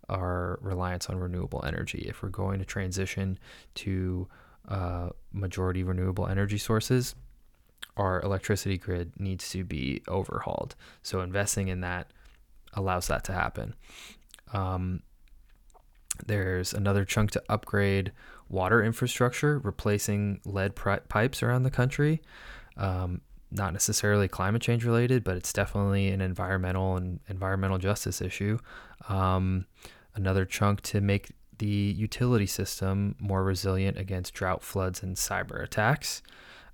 our 0.09 0.59
reliance 0.61 1.09
on 1.09 1.17
renewable 1.17 1.63
energy. 1.65 2.05
If 2.07 2.23
we're 2.23 2.29
going 2.29 2.59
to 2.59 2.65
transition 2.65 3.37
to 3.75 4.27
uh, 4.67 5.09
majority 5.31 5.83
renewable 5.83 6.27
energy 6.27 6.57
sources, 6.57 7.15
our 7.97 8.21
electricity 8.21 8.77
grid 8.77 9.19
needs 9.19 9.49
to 9.51 9.63
be 9.63 10.01
overhauled. 10.07 10.75
So 11.01 11.21
investing 11.21 11.67
in 11.67 11.81
that 11.81 12.11
allows 12.73 13.07
that 13.07 13.23
to 13.25 13.33
happen. 13.33 13.75
Um, 14.51 15.03
there's 16.25 16.73
another 16.73 17.05
chunk 17.05 17.31
to 17.31 17.43
upgrade 17.49 18.11
water 18.49 18.83
infrastructure, 18.83 19.59
replacing 19.59 20.41
lead 20.45 20.75
pipes 20.75 21.41
around 21.43 21.63
the 21.63 21.71
country. 21.71 22.21
Um, 22.77 23.21
not 23.51 23.73
necessarily 23.73 24.27
climate 24.27 24.61
change 24.61 24.83
related, 24.83 25.23
but 25.23 25.37
it's 25.37 25.53
definitely 25.53 26.09
an 26.09 26.21
environmental 26.21 26.97
and 26.97 27.19
environmental 27.27 27.77
justice 27.77 28.21
issue. 28.21 28.57
Um, 29.09 29.65
another 30.15 30.45
chunk 30.45 30.81
to 30.81 31.01
make 31.01 31.31
the 31.59 31.67
utility 31.67 32.47
system 32.47 33.15
more 33.19 33.43
resilient 33.43 33.97
against 33.97 34.33
drought, 34.33 34.63
floods, 34.63 35.03
and 35.03 35.15
cyber 35.15 35.63
attacks. 35.63 36.23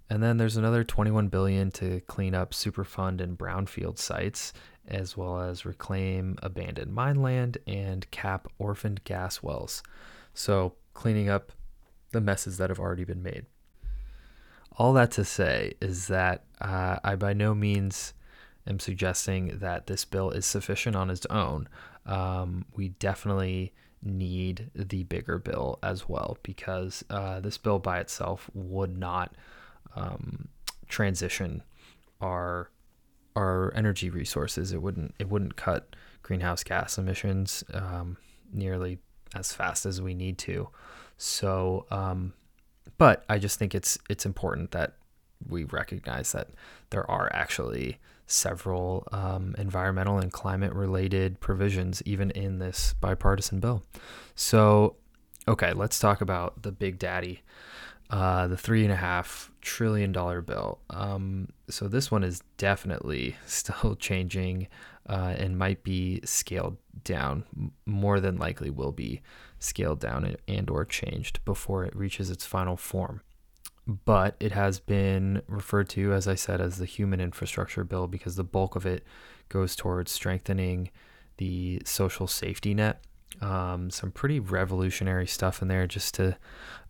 And 0.10 0.24
then 0.24 0.38
there's 0.38 0.58
another 0.58 0.84
21 0.84 1.28
billion 1.28 1.70
to 1.72 2.02
clean 2.02 2.34
up 2.34 2.52
Superfund 2.52 3.22
and 3.22 3.38
brownfield 3.38 4.00
sites, 4.00 4.54
as 4.88 5.16
well 5.16 5.40
as 5.40 5.66
reclaim 5.66 6.38
abandoned 6.42 6.94
mine 6.94 7.22
land 7.22 7.60
and 7.68 8.10
cap 8.10 8.48
orphaned 8.58 9.04
gas 9.04 9.44
wells. 9.44 9.84
So 10.34 10.74
cleaning 10.94 11.30
up 11.30 11.52
the 12.12 12.22
messes 12.22 12.58
that 12.58 12.70
have 12.70 12.80
already 12.80 13.04
been 13.04 13.22
made. 13.22 13.46
All 14.78 14.94
that 14.94 15.12
to 15.12 15.26
say 15.26 15.74
is 15.82 16.08
that 16.08 16.46
uh, 16.60 16.98
I 17.04 17.16
by 17.16 17.34
no 17.34 17.54
means 17.54 18.14
am 18.66 18.80
suggesting 18.80 19.60
that 19.60 19.88
this 19.88 20.06
bill 20.06 20.32
is 20.32 20.46
sufficient 20.46 20.96
on 20.96 21.10
its 21.10 21.26
own. 21.28 21.68
Um, 22.06 22.66
we 22.76 22.90
definitely 22.90 23.74
need 24.02 24.72
the 24.74 25.04
bigger 25.04 25.38
bill 25.38 25.78
as 25.84 26.08
well 26.08 26.38
because 26.42 27.04
uh, 27.10 27.40
this 27.42 27.58
bill 27.58 27.80
by 27.80 28.00
itself 28.00 28.50
would 28.54 28.98
not 28.98 29.36
um, 29.96 30.50
transition 30.88 31.64
our 32.22 32.70
our 33.36 33.74
energy 33.76 34.10
resources. 34.10 34.72
It 34.72 34.82
wouldn't 34.82 35.16
it 35.20 35.30
wouldn't 35.30 35.56
cut 35.56 35.96
greenhouse 36.24 36.64
gas 36.64 36.98
emissions 36.98 37.64
um, 37.74 38.18
nearly 38.52 39.00
as 39.36 39.54
fast 39.54 39.86
as 39.86 40.02
we 40.02 40.14
need 40.14 40.38
to. 40.40 40.70
So, 41.18 41.86
um, 41.92 42.34
but 42.98 43.24
I 43.30 43.40
just 43.40 43.60
think 43.60 43.76
it's 43.76 43.98
it's 44.10 44.26
important 44.26 44.72
that 44.72 44.94
we 45.48 45.64
recognize 45.66 46.32
that 46.34 46.50
there 46.90 47.10
are 47.10 47.30
actually 47.34 48.00
several 48.28 49.08
um, 49.12 49.56
environmental 49.58 50.20
and 50.20 50.32
climate 50.32 50.74
related 50.74 51.40
provisions 51.40 52.02
even 52.06 52.30
in 52.32 52.60
this 52.60 52.94
bipartisan 53.02 53.60
bill. 53.60 53.84
So, 54.36 54.98
okay, 55.48 55.74
let's 55.74 55.98
talk 55.98 56.22
about 56.22 56.62
the 56.62 56.72
big 56.72 57.00
daddy, 57.00 57.42
uh, 58.10 58.48
the 58.48 58.58
three 58.58 58.84
and 58.84 58.94
a 58.94 58.98
half 58.98 59.49
trillion 59.62 60.12
dollar 60.12 60.42
bill. 60.42 60.80
Um, 60.90 61.50
so 61.70 61.88
this 61.88 62.12
one 62.12 62.24
is 62.24 62.42
definitely 62.58 63.36
still 63.46 63.96
changing 63.96 64.68
uh, 65.08 65.36
and 65.38 65.58
might 65.58 65.84
be 65.84 66.22
scaled 66.24 66.78
down. 67.04 67.44
More 67.86 68.20
than 68.20 68.38
likely, 68.38 68.70
will 68.70 68.92
be 68.92 69.22
scaled 69.60 70.00
down 70.00 70.36
and 70.48 70.70
or 70.70 70.86
changed 70.86 71.44
before 71.46 71.84
it 71.84 71.96
reaches 71.96 72.30
its 72.30 72.46
final 72.46 72.78
form. 72.78 73.22
But 73.88 74.36
it 74.40 74.52
has 74.52 74.80
been 74.80 75.42
referred 75.48 75.90
to, 75.90 76.14
as 76.14 76.28
I 76.28 76.36
said, 76.36 76.62
as 76.62 76.78
the 76.78 76.86
human 76.86 77.20
infrastructure 77.20 77.84
bill 77.84 78.08
because 78.08 78.36
the 78.36 78.44
bulk 78.44 78.76
of 78.76 78.86
it 78.86 79.04
goes 79.50 79.76
towards 79.76 80.12
strengthening 80.12 80.92
the 81.38 81.82
social 81.86 82.28
safety 82.28 82.74
net. 82.76 83.04
Um, 83.42 83.90
some 83.90 84.12
pretty 84.12 84.40
revolutionary 84.40 85.26
stuff 85.26 85.62
in 85.62 85.70
there, 85.70 85.88
just 85.88 86.14
to 86.16 86.38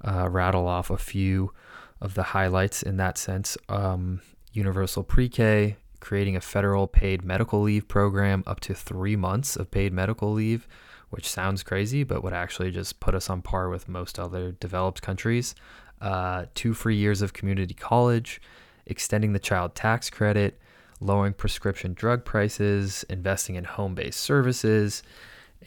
uh, 0.04 0.28
rattle 0.30 0.68
off 0.68 0.90
a 0.90 0.98
few 0.98 1.54
of 2.02 2.14
the 2.14 2.24
highlights 2.24 2.84
in 2.84 2.98
that 2.98 3.18
sense. 3.18 3.58
Um, 3.68 4.22
universal 4.54 5.04
pre 5.04 5.30
K, 5.30 5.78
creating 6.00 6.36
a 6.36 6.42
federal 6.42 6.88
paid 6.88 7.24
medical 7.24 7.62
leave 7.62 7.88
program 7.88 8.44
up 8.48 8.60
to 8.62 8.74
three 8.74 9.16
months 9.16 9.56
of 9.56 9.72
paid 9.72 9.94
medical 9.94 10.32
leave 10.32 10.68
which 11.10 11.28
sounds 11.28 11.64
crazy, 11.64 12.04
but 12.04 12.24
would 12.24 12.34
actually 12.34 12.72
just 12.72 13.00
put 13.00 13.16
us 13.16 13.30
on 13.30 13.42
par 13.42 13.70
with 13.70 13.90
most 13.90 14.20
other 14.20 14.52
developed 14.52 15.02
countries. 15.02 15.56
Uh, 16.02 16.46
two 16.56 16.74
free 16.74 16.96
years 16.96 17.22
of 17.22 17.34
community 17.34 17.74
college, 17.74 18.42
extending 18.86 19.34
the 19.34 19.40
child 19.40 19.76
tax 19.76 20.10
credit, 20.10 20.60
lowering 21.02 21.34
prescription 21.34 21.94
drug 21.94 22.24
prices, 22.24 23.04
investing 23.10 23.56
in 23.56 23.64
home 23.64 23.96
based 23.96 24.20
services, 24.20 25.04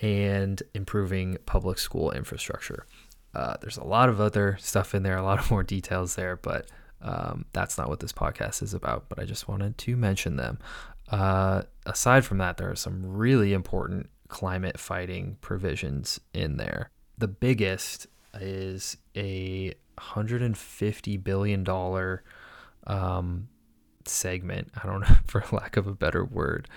and 0.00 0.62
improving 0.74 1.36
public 1.44 1.78
school 1.78 2.10
infrastructure. 2.12 2.86
Uh, 3.34 3.56
there's 3.60 3.78
a 3.78 3.84
lot 3.84 4.08
of 4.08 4.20
other 4.20 4.56
stuff 4.60 4.94
in 4.94 5.02
there, 5.02 5.16
a 5.16 5.22
lot 5.22 5.38
of 5.38 5.50
more 5.50 5.62
details 5.62 6.16
there, 6.16 6.36
but 6.36 6.66
um, 7.00 7.44
that's 7.52 7.78
not 7.78 7.88
what 7.88 8.00
this 8.00 8.12
podcast 8.12 8.62
is 8.62 8.74
about. 8.74 9.08
But 9.08 9.18
I 9.18 9.24
just 9.24 9.48
wanted 9.48 9.78
to 9.78 9.96
mention 9.96 10.36
them. 10.36 10.58
Uh, 11.10 11.62
aside 11.86 12.24
from 12.24 12.38
that, 12.38 12.56
there 12.56 12.70
are 12.70 12.76
some 12.76 13.04
really 13.04 13.52
important 13.52 14.08
climate 14.28 14.78
fighting 14.78 15.36
provisions 15.40 16.20
in 16.32 16.56
there. 16.56 16.90
The 17.18 17.28
biggest 17.28 18.06
is 18.40 18.96
a 19.14 19.74
$150 19.98 21.22
billion 21.22 22.18
um, 22.86 23.48
segment, 24.06 24.70
I 24.82 24.86
don't 24.86 25.00
know, 25.00 25.16
for 25.26 25.44
lack 25.52 25.76
of 25.76 25.86
a 25.86 25.94
better 25.94 26.24
word, 26.24 26.68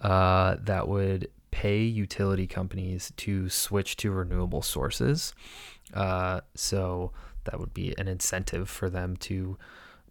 uh, 0.00 0.56
that 0.62 0.88
would 0.88 1.28
pay 1.50 1.82
utility 1.82 2.46
companies 2.46 3.12
to 3.18 3.48
switch 3.48 3.96
to 3.98 4.10
renewable 4.10 4.62
sources. 4.62 5.34
Uh, 5.92 6.40
so 6.54 7.12
that 7.44 7.58
would 7.58 7.74
be 7.74 7.94
an 7.98 8.08
incentive 8.08 8.68
for 8.68 8.88
them 8.88 9.16
to 9.18 9.58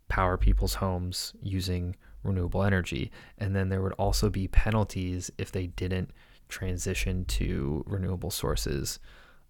power 0.10 0.38
people's 0.38 0.76
homes 0.76 1.34
using 1.42 1.96
renewable 2.24 2.64
energy. 2.64 3.12
And 3.38 3.56
then 3.56 3.70
there 3.70 3.82
would 3.82 3.94
also 3.94 4.30
be 4.30 4.48
penalties 4.48 5.32
if 5.38 5.52
they 5.52 5.68
didn't 5.68 6.12
transition 6.50 7.26
to 7.26 7.84
renewable 7.88 8.32
sources 8.32 9.00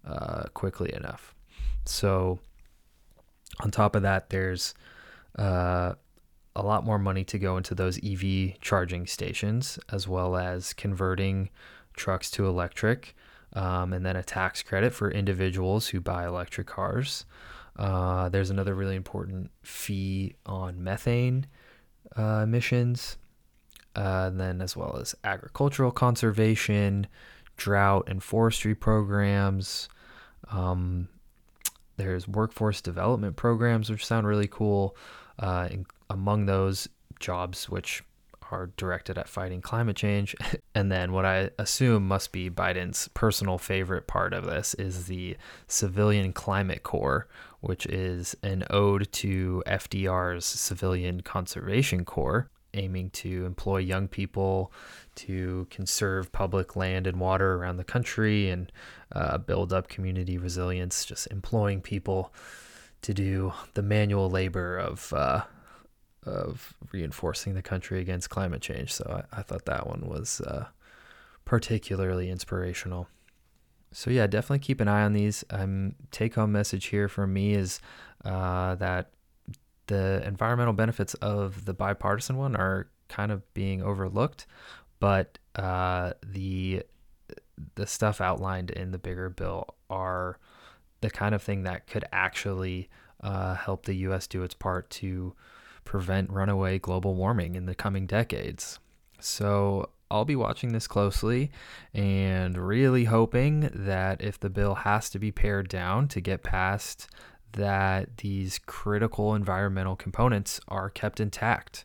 uh, 0.06 0.44
quickly 0.54 0.92
enough. 0.94 1.34
So, 1.84 2.38
on 3.60 3.70
top 3.70 3.96
of 3.96 4.02
that, 4.02 4.30
there's 4.30 4.74
uh, 5.38 5.94
a 6.54 6.62
lot 6.62 6.84
more 6.84 6.98
money 6.98 7.24
to 7.24 7.38
go 7.38 7.56
into 7.56 7.74
those 7.74 7.98
EV 8.02 8.60
charging 8.60 9.06
stations, 9.06 9.78
as 9.90 10.06
well 10.06 10.36
as 10.36 10.72
converting 10.72 11.50
trucks 11.94 12.30
to 12.32 12.46
electric, 12.46 13.14
um, 13.54 13.92
and 13.92 14.04
then 14.04 14.16
a 14.16 14.22
tax 14.22 14.62
credit 14.62 14.92
for 14.92 15.10
individuals 15.10 15.88
who 15.88 16.00
buy 16.00 16.26
electric 16.26 16.66
cars. 16.66 17.24
Uh, 17.76 18.28
there's 18.28 18.50
another 18.50 18.74
really 18.74 18.96
important 18.96 19.50
fee 19.62 20.34
on 20.44 20.82
methane 20.82 21.46
uh, 22.18 22.40
emissions 22.42 23.16
uh, 23.96 24.28
and 24.28 24.40
then 24.40 24.60
as 24.60 24.76
well 24.76 24.96
as 24.96 25.14
agricultural 25.24 25.90
conservation, 25.90 27.06
drought 27.56 28.08
and 28.08 28.22
forestry 28.22 28.74
programs. 28.74 29.88
Um, 30.50 31.08
there's 31.96 32.26
workforce 32.26 32.80
development 32.80 33.36
programs, 33.36 33.90
which 33.90 34.06
sound 34.06 34.26
really 34.26 34.48
cool. 34.48 34.96
Uh, 35.38 35.68
among 36.08 36.46
those, 36.46 36.88
jobs 37.20 37.68
which 37.68 38.02
are 38.52 38.70
directed 38.76 39.18
at 39.18 39.28
fighting 39.28 39.60
climate 39.60 39.96
change. 39.96 40.36
and 40.74 40.92
then 40.92 41.12
what 41.12 41.24
I 41.24 41.50
assume 41.58 42.06
must 42.06 42.30
be 42.30 42.50
Biden's 42.50 43.08
personal 43.08 43.58
favorite 43.58 44.06
part 44.06 44.32
of 44.32 44.44
this 44.44 44.74
is 44.74 45.06
the 45.06 45.36
Civilian 45.66 46.32
Climate 46.32 46.82
Corps, 46.82 47.26
which 47.60 47.86
is 47.86 48.36
an 48.42 48.64
ode 48.70 49.10
to 49.12 49.62
FDR's 49.66 50.44
Civilian 50.44 51.22
Conservation 51.22 52.04
Corps 52.04 52.48
aiming 52.74 53.10
to 53.10 53.44
employ 53.44 53.78
young 53.78 54.08
people 54.08 54.72
to 55.14 55.66
conserve 55.70 56.32
public 56.32 56.74
land 56.74 57.06
and 57.06 57.20
water 57.20 57.54
around 57.54 57.76
the 57.76 57.84
country 57.84 58.48
and 58.48 58.72
uh, 59.12 59.38
build 59.38 59.72
up 59.72 59.88
community 59.88 60.38
resilience, 60.38 61.04
just 61.04 61.26
employing 61.30 61.82
people 61.82 62.32
to 63.02 63.12
do 63.12 63.52
the 63.74 63.82
manual 63.82 64.30
labor 64.30 64.78
of 64.78 65.12
uh, 65.12 65.42
of 66.24 66.74
reinforcing 66.92 67.54
the 67.54 67.62
country 67.62 68.00
against 68.00 68.30
climate 68.30 68.62
change. 68.62 68.92
So 68.92 69.24
I, 69.32 69.40
I 69.40 69.42
thought 69.42 69.64
that 69.66 69.86
one 69.86 70.06
was 70.06 70.40
uh, 70.40 70.66
particularly 71.44 72.30
inspirational. 72.30 73.08
So 73.92 74.10
yeah, 74.10 74.26
definitely 74.26 74.60
keep 74.60 74.80
an 74.80 74.88
eye 74.88 75.02
on 75.02 75.12
these. 75.12 75.44
Um, 75.50 75.94
take 76.10 76.34
home 76.34 76.52
message 76.52 76.86
here 76.86 77.08
from 77.08 77.32
me 77.32 77.54
is 77.54 77.80
uh, 78.24 78.76
that 78.76 79.10
the 79.86 80.22
environmental 80.26 80.72
benefits 80.72 81.14
of 81.14 81.64
the 81.64 81.74
bipartisan 81.74 82.36
one 82.36 82.56
are 82.56 82.88
kind 83.08 83.30
of 83.30 83.52
being 83.52 83.82
overlooked, 83.82 84.46
but 85.00 85.38
uh, 85.56 86.12
the 86.24 86.82
the 87.74 87.86
stuff 87.86 88.20
outlined 88.20 88.70
in 88.70 88.90
the 88.90 88.98
bigger 88.98 89.28
bill 89.28 89.74
are 89.90 90.38
the 91.00 91.10
kind 91.10 91.34
of 91.34 91.42
thing 91.42 91.64
that 91.64 91.86
could 91.86 92.04
actually 92.12 92.88
uh, 93.22 93.54
help 93.54 93.84
the 93.84 93.94
U.S. 93.94 94.26
do 94.26 94.42
its 94.42 94.54
part 94.54 94.88
to 94.90 95.34
prevent 95.84 96.30
runaway 96.30 96.78
global 96.78 97.14
warming 97.14 97.54
in 97.54 97.66
the 97.66 97.74
coming 97.74 98.06
decades. 98.06 98.78
So 99.20 99.90
I'll 100.10 100.24
be 100.24 100.36
watching 100.36 100.72
this 100.72 100.86
closely 100.86 101.50
and 101.94 102.58
really 102.58 103.04
hoping 103.04 103.70
that 103.72 104.20
if 104.20 104.38
the 104.38 104.50
bill 104.50 104.74
has 104.74 105.08
to 105.10 105.18
be 105.18 105.32
pared 105.32 105.68
down 105.68 106.08
to 106.08 106.20
get 106.20 106.42
past 106.42 107.08
that 107.52 108.18
these 108.18 108.58
critical 108.58 109.34
environmental 109.34 109.96
components 109.96 110.60
are 110.68 110.90
kept 110.90 111.20
intact. 111.20 111.84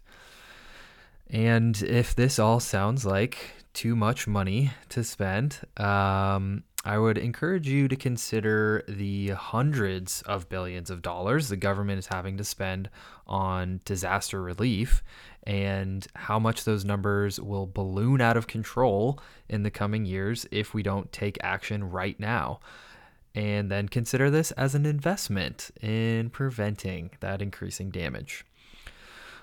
And 1.30 1.82
if 1.82 2.16
this 2.16 2.40
all 2.40 2.60
sounds 2.60 3.06
like 3.06 3.38
too 3.74 3.96
much 3.96 4.28
money 4.28 4.72
to 4.90 5.04
spend, 5.04 5.60
um, 5.78 6.64
I 6.86 6.98
would 6.98 7.18
encourage 7.18 7.68
you 7.68 7.88
to 7.88 7.96
consider 7.96 8.84
the 8.88 9.30
hundreds 9.30 10.22
of 10.22 10.48
billions 10.48 10.90
of 10.90 11.02
dollars 11.02 11.50
the 11.50 11.58
government 11.58 12.00
is 12.00 12.08
having 12.08 12.38
to 12.38 12.44
spend 12.44 12.90
on 13.26 13.82
disaster 13.84 14.42
relief 14.42 15.04
and 15.44 16.06
how 16.16 16.40
much 16.40 16.64
those 16.64 16.86
numbers 16.86 17.40
will 17.40 17.68
balloon 17.68 18.22
out 18.22 18.38
of 18.38 18.48
control 18.48 19.20
in 19.50 19.64
the 19.64 19.72
coming 19.72 20.06
years 20.06 20.46
if 20.52 20.74
we 20.74 20.84
don't 20.84 21.12
take 21.12 21.38
action 21.42 21.90
right 21.90 22.20
now 22.20 22.60
and 23.38 23.70
then 23.70 23.88
consider 23.88 24.32
this 24.32 24.52
as 24.52 24.74
an 24.74 24.86
investment 24.86 25.70
in 25.82 26.30
preventing 26.30 27.12
that 27.20 27.42
increasing 27.42 27.92
damage. 27.92 28.44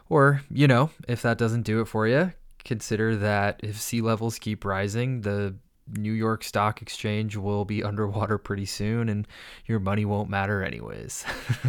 Or, 0.09 0.43
you 0.51 0.67
know, 0.67 0.91
if 1.07 1.23
that 1.23 1.39
doesn't 1.39 1.63
do 1.63 1.81
it 1.81 1.87
for 1.87 2.09
you, 2.09 2.33
consider 2.65 3.15
that 3.17 3.61
if 3.63 3.81
sea 3.81 4.01
levels 4.01 4.39
keep 4.39 4.65
rising, 4.65 5.21
the 5.21 5.55
New 5.89 6.13
York 6.13 6.45
Stock 6.45 6.83
Exchange 6.83 7.37
will 7.37 7.65
be 7.65 7.83
underwater 7.83 8.39
pretty 8.39 8.67
soon 8.67 9.09
and 9.09 9.27
your 9.67 9.81
money 9.81 10.05
won't 10.05 10.31
matter 10.31 10.63
anyways. 10.63 11.25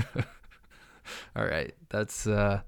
all 1.35 1.45
right, 1.45 1.73
that's 1.89 2.27
uh 2.27 2.61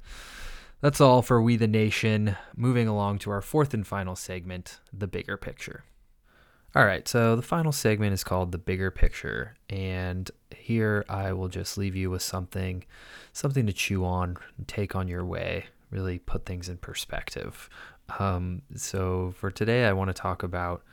that's 0.82 1.02
all 1.02 1.22
for 1.22 1.42
We 1.42 1.56
the 1.56 1.68
Nation. 1.68 2.36
Moving 2.56 2.88
along 2.88 3.20
to 3.20 3.32
our 3.32 3.42
fourth 3.42 3.74
and 3.74 3.86
final 3.86 4.16
segment, 4.16 4.80
the 4.94 5.08
bigger 5.08 5.38
picture. 5.38 5.84
All 6.76 6.86
right, 6.86 7.08
so 7.08 7.36
the 7.36 7.42
final 7.42 7.72
segment 7.72 8.14
is 8.14 8.24
called 8.24 8.52
the 8.52 8.60
bigger 8.60 8.92
picture, 8.92 9.56
and 9.70 10.30
here 10.56 11.06
I 11.10 11.34
will 11.34 11.48
just 11.48 11.78
leave 11.78 11.96
you 11.96 12.12
with 12.12 12.22
something, 12.22 12.84
something 13.34 13.66
to 13.66 13.74
chew 13.74 14.06
on, 14.06 14.38
take 14.68 14.96
on 14.96 15.08
your 15.08 15.26
way, 15.26 15.66
really 15.90 16.20
put 16.20 16.46
things 16.46 16.70
in 16.70 16.78
perspective. 16.78 17.70
Um, 18.20 18.62
so 18.76 19.34
for 19.38 19.50
today, 19.50 19.86
I 19.86 19.94
want 19.94 20.10
to 20.10 20.14
talk 20.14 20.44
about 20.44 20.84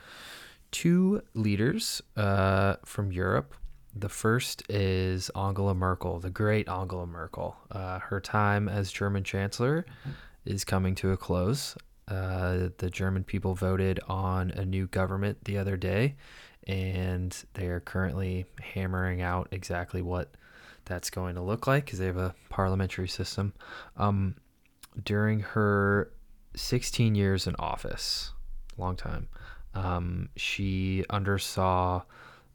two 0.75 1.21
leaders 1.33 2.01
uh, 2.17 2.75
from 2.83 3.09
Europe. 3.09 3.55
The 3.95 4.09
first 4.09 4.61
is 4.69 5.29
Angela 5.29 5.73
Merkel, 5.73 6.19
the 6.19 6.29
great 6.29 6.67
Angela 6.67 7.07
Merkel. 7.07 7.55
Uh, 7.71 7.99
her 7.99 8.19
time 8.19 8.67
as 8.67 8.91
German 8.91 9.23
Chancellor 9.23 9.85
is 10.43 10.65
coming 10.65 10.93
to 10.95 11.13
a 11.13 11.17
close. 11.17 11.77
Uh, 12.09 12.67
the 12.79 12.89
German 12.91 13.23
people 13.23 13.53
voted 13.55 14.01
on 14.09 14.51
a 14.51 14.65
new 14.65 14.87
government 14.87 15.45
the 15.45 15.57
other 15.57 15.77
day, 15.77 16.17
and 16.67 17.45
they 17.53 17.67
are 17.67 17.79
currently 17.79 18.45
hammering 18.59 19.21
out 19.21 19.47
exactly 19.51 20.01
what 20.01 20.35
that's 20.83 21.09
going 21.09 21.35
to 21.35 21.41
look 21.41 21.67
like 21.67 21.85
because 21.85 21.99
they 21.99 22.07
have 22.07 22.17
a 22.17 22.35
parliamentary 22.49 23.07
system. 23.07 23.53
Um, 23.95 24.35
during 25.05 25.39
her 25.39 26.11
16 26.53 27.15
years 27.15 27.47
in 27.47 27.55
office, 27.59 28.33
long 28.77 28.97
time, 28.97 29.29
um, 29.75 30.29
she 30.35 31.03
undersaw 31.09 32.03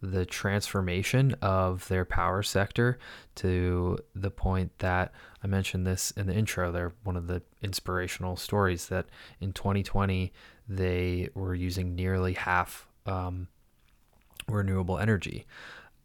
the 0.02 0.24
transformation 0.24 1.34
of 1.42 1.86
their 1.88 2.06
power 2.06 2.42
sector 2.42 2.98
to 3.34 3.98
the 4.14 4.30
point 4.30 4.72
that 4.78 5.12
I 5.44 5.46
mentioned 5.46 5.86
this 5.86 6.10
in 6.12 6.26
the 6.26 6.34
intro. 6.34 6.72
They're 6.72 6.94
one 7.04 7.16
of 7.16 7.26
the 7.26 7.42
inspirational 7.62 8.36
stories 8.36 8.86
that 8.86 9.06
in 9.40 9.52
2020 9.52 10.32
they 10.68 11.28
were 11.34 11.54
using 11.54 11.94
nearly 11.94 12.32
half 12.32 12.86
um, 13.04 13.48
renewable 14.48 14.98
energy. 14.98 15.46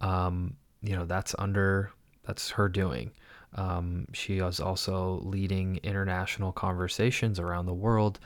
Um, 0.01 0.57
you 0.81 0.95
know, 0.95 1.05
that's 1.05 1.33
under 1.39 1.91
that's 2.25 2.49
her 2.51 2.67
doing. 2.67 3.11
Um, 3.53 4.07
she 4.11 4.39
is 4.39 4.59
also 4.59 5.21
leading 5.23 5.79
international 5.83 6.51
conversations 6.51 7.39
around 7.39 7.65
the 7.65 7.73
world 7.73 8.19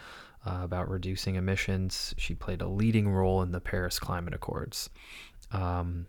uh, 0.45 0.59
about 0.61 0.89
reducing 0.89 1.35
emissions. 1.35 2.13
She 2.17 2.35
played 2.35 2.61
a 2.61 2.67
leading 2.67 3.09
role 3.09 3.41
in 3.41 3.51
the 3.51 3.59
Paris 3.59 3.99
Climate 3.99 4.33
Accords. 4.33 4.89
Um, 5.51 6.07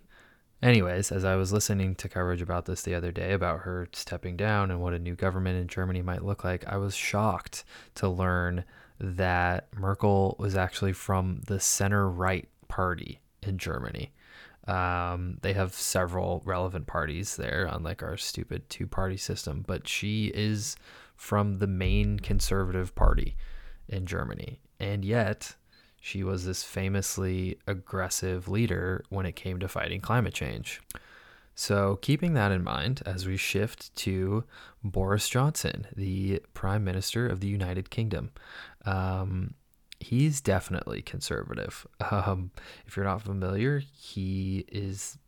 anyways, 0.62 1.10
as 1.10 1.24
I 1.24 1.36
was 1.36 1.52
listening 1.52 1.94
to 1.96 2.08
coverage 2.08 2.42
about 2.42 2.66
this 2.66 2.82
the 2.82 2.94
other 2.94 3.12
day 3.12 3.32
about 3.32 3.60
her 3.60 3.88
stepping 3.92 4.36
down 4.36 4.70
and 4.70 4.80
what 4.80 4.94
a 4.94 4.98
new 4.98 5.14
government 5.14 5.58
in 5.58 5.68
Germany 5.68 6.02
might 6.02 6.24
look 6.24 6.44
like, 6.44 6.66
I 6.66 6.76
was 6.76 6.94
shocked 6.94 7.64
to 7.96 8.08
learn 8.08 8.64
that 8.98 9.68
Merkel 9.74 10.36
was 10.38 10.56
actually 10.56 10.92
from 10.92 11.40
the 11.46 11.58
center 11.58 12.08
right 12.08 12.48
party 12.68 13.20
in 13.42 13.58
Germany. 13.58 14.12
Um, 14.68 15.38
they 15.40 15.54
have 15.54 15.72
several 15.72 16.42
relevant 16.44 16.86
parties 16.86 17.36
there, 17.36 17.68
unlike 17.70 18.02
our 18.02 18.16
stupid 18.16 18.68
two 18.68 18.86
party 18.86 19.16
system, 19.16 19.64
but 19.66 19.88
she 19.88 20.26
is 20.34 20.76
from 21.16 21.58
the 21.58 21.66
main 21.66 22.18
conservative 22.18 22.94
party 22.94 23.36
in 23.90 24.06
Germany. 24.06 24.60
And 24.78 25.04
yet, 25.04 25.56
she 26.00 26.24
was 26.24 26.46
this 26.46 26.62
famously 26.62 27.58
aggressive 27.66 28.48
leader 28.48 29.04
when 29.10 29.26
it 29.26 29.36
came 29.36 29.60
to 29.60 29.68
fighting 29.68 30.00
climate 30.00 30.32
change. 30.32 30.80
So, 31.54 31.98
keeping 32.00 32.32
that 32.34 32.52
in 32.52 32.64
mind 32.64 33.02
as 33.04 33.26
we 33.26 33.36
shift 33.36 33.94
to 33.96 34.44
Boris 34.82 35.28
Johnson, 35.28 35.88
the 35.94 36.40
Prime 36.54 36.84
Minister 36.84 37.26
of 37.26 37.40
the 37.40 37.48
United 37.48 37.90
Kingdom, 37.90 38.30
um, 38.86 39.54
he's 39.98 40.40
definitely 40.40 41.02
conservative. 41.02 41.86
Um, 42.10 42.50
if 42.86 42.96
you're 42.96 43.04
not 43.04 43.22
familiar, 43.22 43.82
he 43.94 44.64
is 44.72 45.18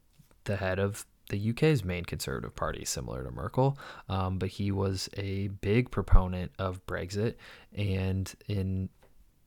the 0.45 0.57
head 0.57 0.79
of 0.79 1.05
the 1.33 1.51
UK's 1.51 1.85
main 1.85 2.05
conservative 2.05 2.55
party, 2.55 2.85
similar 2.85 3.25
to 3.25 3.31
Merkel, 3.31 3.77
um, 4.09 4.39
but 4.39 4.51
he 4.51 4.71
was 4.71 5.09
a 5.17 5.49
big 5.49 5.91
proponent 5.91 6.53
of 6.59 6.87
Brexit 6.87 7.35
and 7.75 8.33
in 8.47 8.91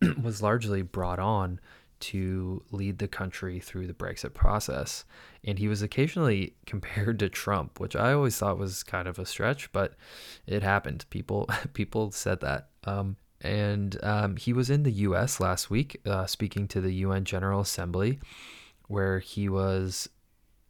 was 0.21 0.41
largely 0.41 0.81
brought 0.81 1.19
on 1.19 1.59
to 1.97 2.61
lead 2.71 2.97
the 2.99 3.07
country 3.07 3.59
through 3.59 3.87
the 3.87 3.93
Brexit 3.93 4.33
process. 4.33 5.05
And 5.43 5.57
he 5.57 5.67
was 5.67 5.81
occasionally 5.81 6.55
compared 6.65 7.19
to 7.19 7.29
Trump, 7.29 7.79
which 7.79 7.95
I 7.95 8.11
always 8.13 8.37
thought 8.37 8.57
was 8.57 8.83
kind 8.83 9.07
of 9.07 9.17
a 9.19 9.25
stretch, 9.25 9.71
but 9.71 9.93
it 10.45 10.63
happened. 10.63 11.05
People 11.09 11.47
people 11.73 12.11
said 12.11 12.41
that. 12.41 12.69
Um, 12.83 13.17
and 13.41 14.03
um, 14.03 14.37
he 14.37 14.53
was 14.53 14.69
in 14.69 14.83
the 14.83 14.91
U.S. 14.91 15.39
last 15.39 15.69
week, 15.69 16.01
uh, 16.05 16.25
speaking 16.25 16.67
to 16.69 16.81
the 16.81 16.93
UN 16.93 17.25
General 17.25 17.61
Assembly, 17.61 18.19
where 18.87 19.19
he 19.19 19.49
was 19.49 20.09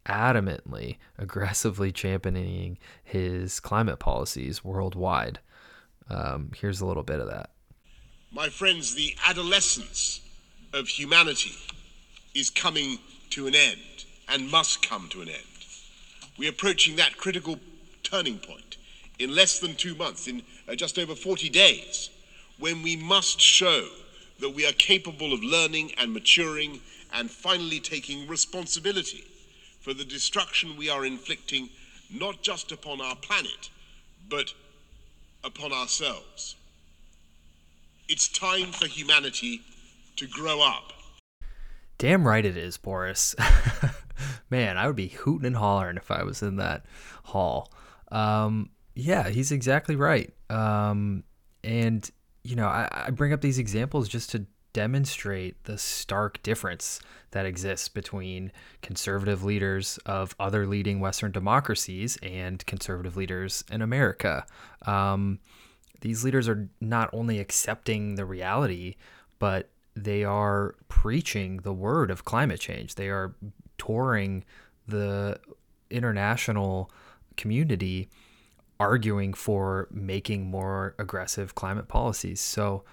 adamantly, 0.06 0.96
aggressively 1.18 1.92
championing 1.92 2.78
his 3.02 3.60
climate 3.60 3.98
policies 3.98 4.64
worldwide. 4.64 5.38
Um, 6.08 6.52
here's 6.56 6.80
a 6.80 6.86
little 6.86 7.02
bit 7.02 7.20
of 7.20 7.28
that. 7.28 7.50
My 8.32 8.48
friends, 8.48 8.94
the 8.94 9.14
adolescence 9.26 10.20
of 10.72 10.88
humanity 10.88 11.54
is 12.34 12.50
coming 12.50 12.98
to 13.30 13.46
an 13.46 13.54
end 13.54 14.04
and 14.28 14.50
must 14.50 14.86
come 14.86 15.08
to 15.10 15.22
an 15.22 15.28
end. 15.28 15.38
We're 16.38 16.50
approaching 16.50 16.96
that 16.96 17.16
critical 17.16 17.58
turning 18.02 18.38
point 18.38 18.76
in 19.18 19.34
less 19.34 19.58
than 19.58 19.74
two 19.74 19.94
months, 19.94 20.28
in 20.28 20.42
uh, 20.68 20.74
just 20.74 20.98
over 20.98 21.14
40 21.14 21.48
days, 21.48 22.10
when 22.58 22.82
we 22.82 22.96
must 22.96 23.40
show 23.40 23.88
that 24.40 24.50
we 24.50 24.66
are 24.66 24.72
capable 24.72 25.32
of 25.32 25.42
learning 25.42 25.92
and 25.96 26.12
maturing 26.12 26.80
and 27.14 27.30
finally 27.30 27.80
taking 27.80 28.28
responsibility 28.28 29.24
for 29.86 29.94
the 29.94 30.04
destruction 30.04 30.76
we 30.76 30.90
are 30.90 31.06
inflicting 31.06 31.68
not 32.12 32.42
just 32.42 32.72
upon 32.72 33.00
our 33.00 33.14
planet, 33.14 33.70
but 34.28 34.52
upon 35.44 35.72
ourselves. 35.72 36.56
It's 38.08 38.26
time 38.26 38.72
for 38.72 38.88
humanity 38.88 39.60
to 40.16 40.26
grow 40.26 40.60
up. 40.60 40.92
Damn 41.98 42.26
right 42.26 42.44
it 42.44 42.56
is, 42.56 42.76
Boris. 42.76 43.36
Man, 44.50 44.76
I 44.76 44.88
would 44.88 44.96
be 44.96 45.06
hooting 45.06 45.46
and 45.46 45.56
hollering 45.56 45.98
if 45.98 46.10
I 46.10 46.24
was 46.24 46.42
in 46.42 46.56
that 46.56 46.84
hall. 47.22 47.72
Um, 48.10 48.70
yeah, 48.96 49.28
he's 49.28 49.52
exactly 49.52 49.94
right. 49.94 50.34
Um, 50.50 51.22
and 51.62 52.10
you 52.42 52.56
know, 52.56 52.66
I, 52.66 53.04
I 53.06 53.10
bring 53.10 53.32
up 53.32 53.40
these 53.40 53.60
examples 53.60 54.08
just 54.08 54.30
to 54.30 54.46
demonstrate 54.76 55.64
the 55.64 55.78
stark 55.78 56.42
difference 56.42 57.00
that 57.30 57.46
exists 57.46 57.88
between 57.88 58.52
conservative 58.82 59.42
leaders 59.42 59.98
of 60.04 60.36
other 60.38 60.66
leading 60.66 61.00
Western 61.00 61.32
democracies 61.32 62.18
and 62.22 62.64
conservative 62.66 63.16
leaders 63.16 63.64
in 63.70 63.80
America. 63.80 64.44
Um, 64.84 65.38
these 66.02 66.24
leaders 66.24 66.46
are 66.46 66.68
not 66.78 67.08
only 67.14 67.38
accepting 67.38 68.16
the 68.16 68.26
reality, 68.26 68.96
but 69.38 69.70
they 69.94 70.24
are 70.24 70.74
preaching 70.88 71.56
the 71.62 71.72
word 71.72 72.10
of 72.10 72.26
climate 72.26 72.60
change. 72.60 72.96
They 72.96 73.08
are 73.08 73.34
touring 73.78 74.44
the 74.86 75.40
international 75.88 76.90
community 77.38 78.10
arguing 78.78 79.32
for 79.32 79.88
making 79.90 80.50
more 80.50 80.94
aggressive 80.98 81.54
climate 81.54 81.88
policies. 81.88 82.42
So 82.42 82.84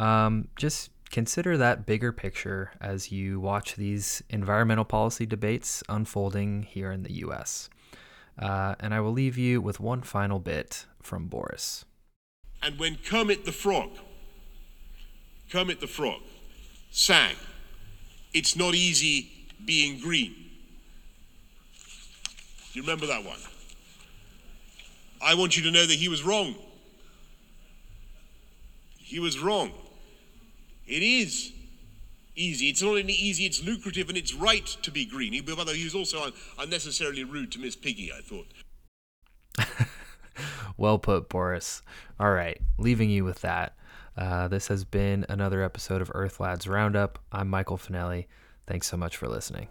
um, 0.00 0.48
just 0.56 0.90
consider 1.10 1.56
that 1.56 1.86
bigger 1.86 2.12
picture 2.12 2.72
as 2.80 3.10
you 3.10 3.40
watch 3.40 3.76
these 3.76 4.22
environmental 4.30 4.84
policy 4.84 5.26
debates 5.26 5.82
unfolding 5.88 6.62
here 6.62 6.92
in 6.92 7.02
the 7.02 7.12
US. 7.24 7.70
Uh, 8.38 8.74
and 8.78 8.94
I 8.94 9.00
will 9.00 9.12
leave 9.12 9.36
you 9.36 9.60
with 9.60 9.80
one 9.80 10.02
final 10.02 10.38
bit 10.38 10.86
from 11.02 11.26
Boris. 11.26 11.84
And 12.62 12.78
when 12.78 12.96
Kermit 12.96 13.44
the 13.44 13.52
Frog, 13.52 13.90
Kermit 15.50 15.80
the 15.80 15.86
Frog, 15.86 16.20
sang, 16.90 17.36
It's 18.32 18.54
not 18.54 18.74
easy 18.74 19.30
being 19.64 20.00
green. 20.00 20.34
You 22.72 22.82
remember 22.82 23.06
that 23.06 23.24
one? 23.24 23.38
I 25.20 25.34
want 25.34 25.56
you 25.56 25.62
to 25.64 25.70
know 25.70 25.86
that 25.86 25.94
he 25.94 26.08
was 26.08 26.22
wrong. 26.22 26.54
He 28.98 29.18
was 29.18 29.38
wrong. 29.38 29.72
It 30.88 31.02
is 31.02 31.52
easy. 32.34 32.70
It's 32.70 32.82
not 32.82 32.90
only 32.90 33.12
easy, 33.12 33.44
it's 33.44 33.62
lucrative 33.62 34.08
and 34.08 34.16
it's 34.16 34.32
right 34.32 34.66
to 34.82 34.90
be 34.90 35.04
green. 35.04 35.34
He, 35.34 35.42
although 35.50 35.74
he 35.74 35.84
was 35.84 35.94
also 35.94 36.32
unnecessarily 36.58 37.24
rude 37.24 37.52
to 37.52 37.58
Miss 37.58 37.76
Piggy, 37.76 38.10
I 38.10 38.20
thought. 38.22 38.46
well 40.78 40.98
put, 40.98 41.28
Boris. 41.28 41.82
All 42.18 42.32
right, 42.32 42.58
leaving 42.78 43.10
you 43.10 43.24
with 43.24 43.42
that. 43.42 43.76
Uh, 44.16 44.48
this 44.48 44.68
has 44.68 44.84
been 44.84 45.26
another 45.28 45.62
episode 45.62 46.00
of 46.00 46.10
Earth 46.14 46.40
Lads 46.40 46.66
Roundup. 46.66 47.18
I'm 47.30 47.48
Michael 47.48 47.76
Finelli. 47.76 48.26
Thanks 48.66 48.86
so 48.86 48.96
much 48.96 49.16
for 49.16 49.28
listening. 49.28 49.68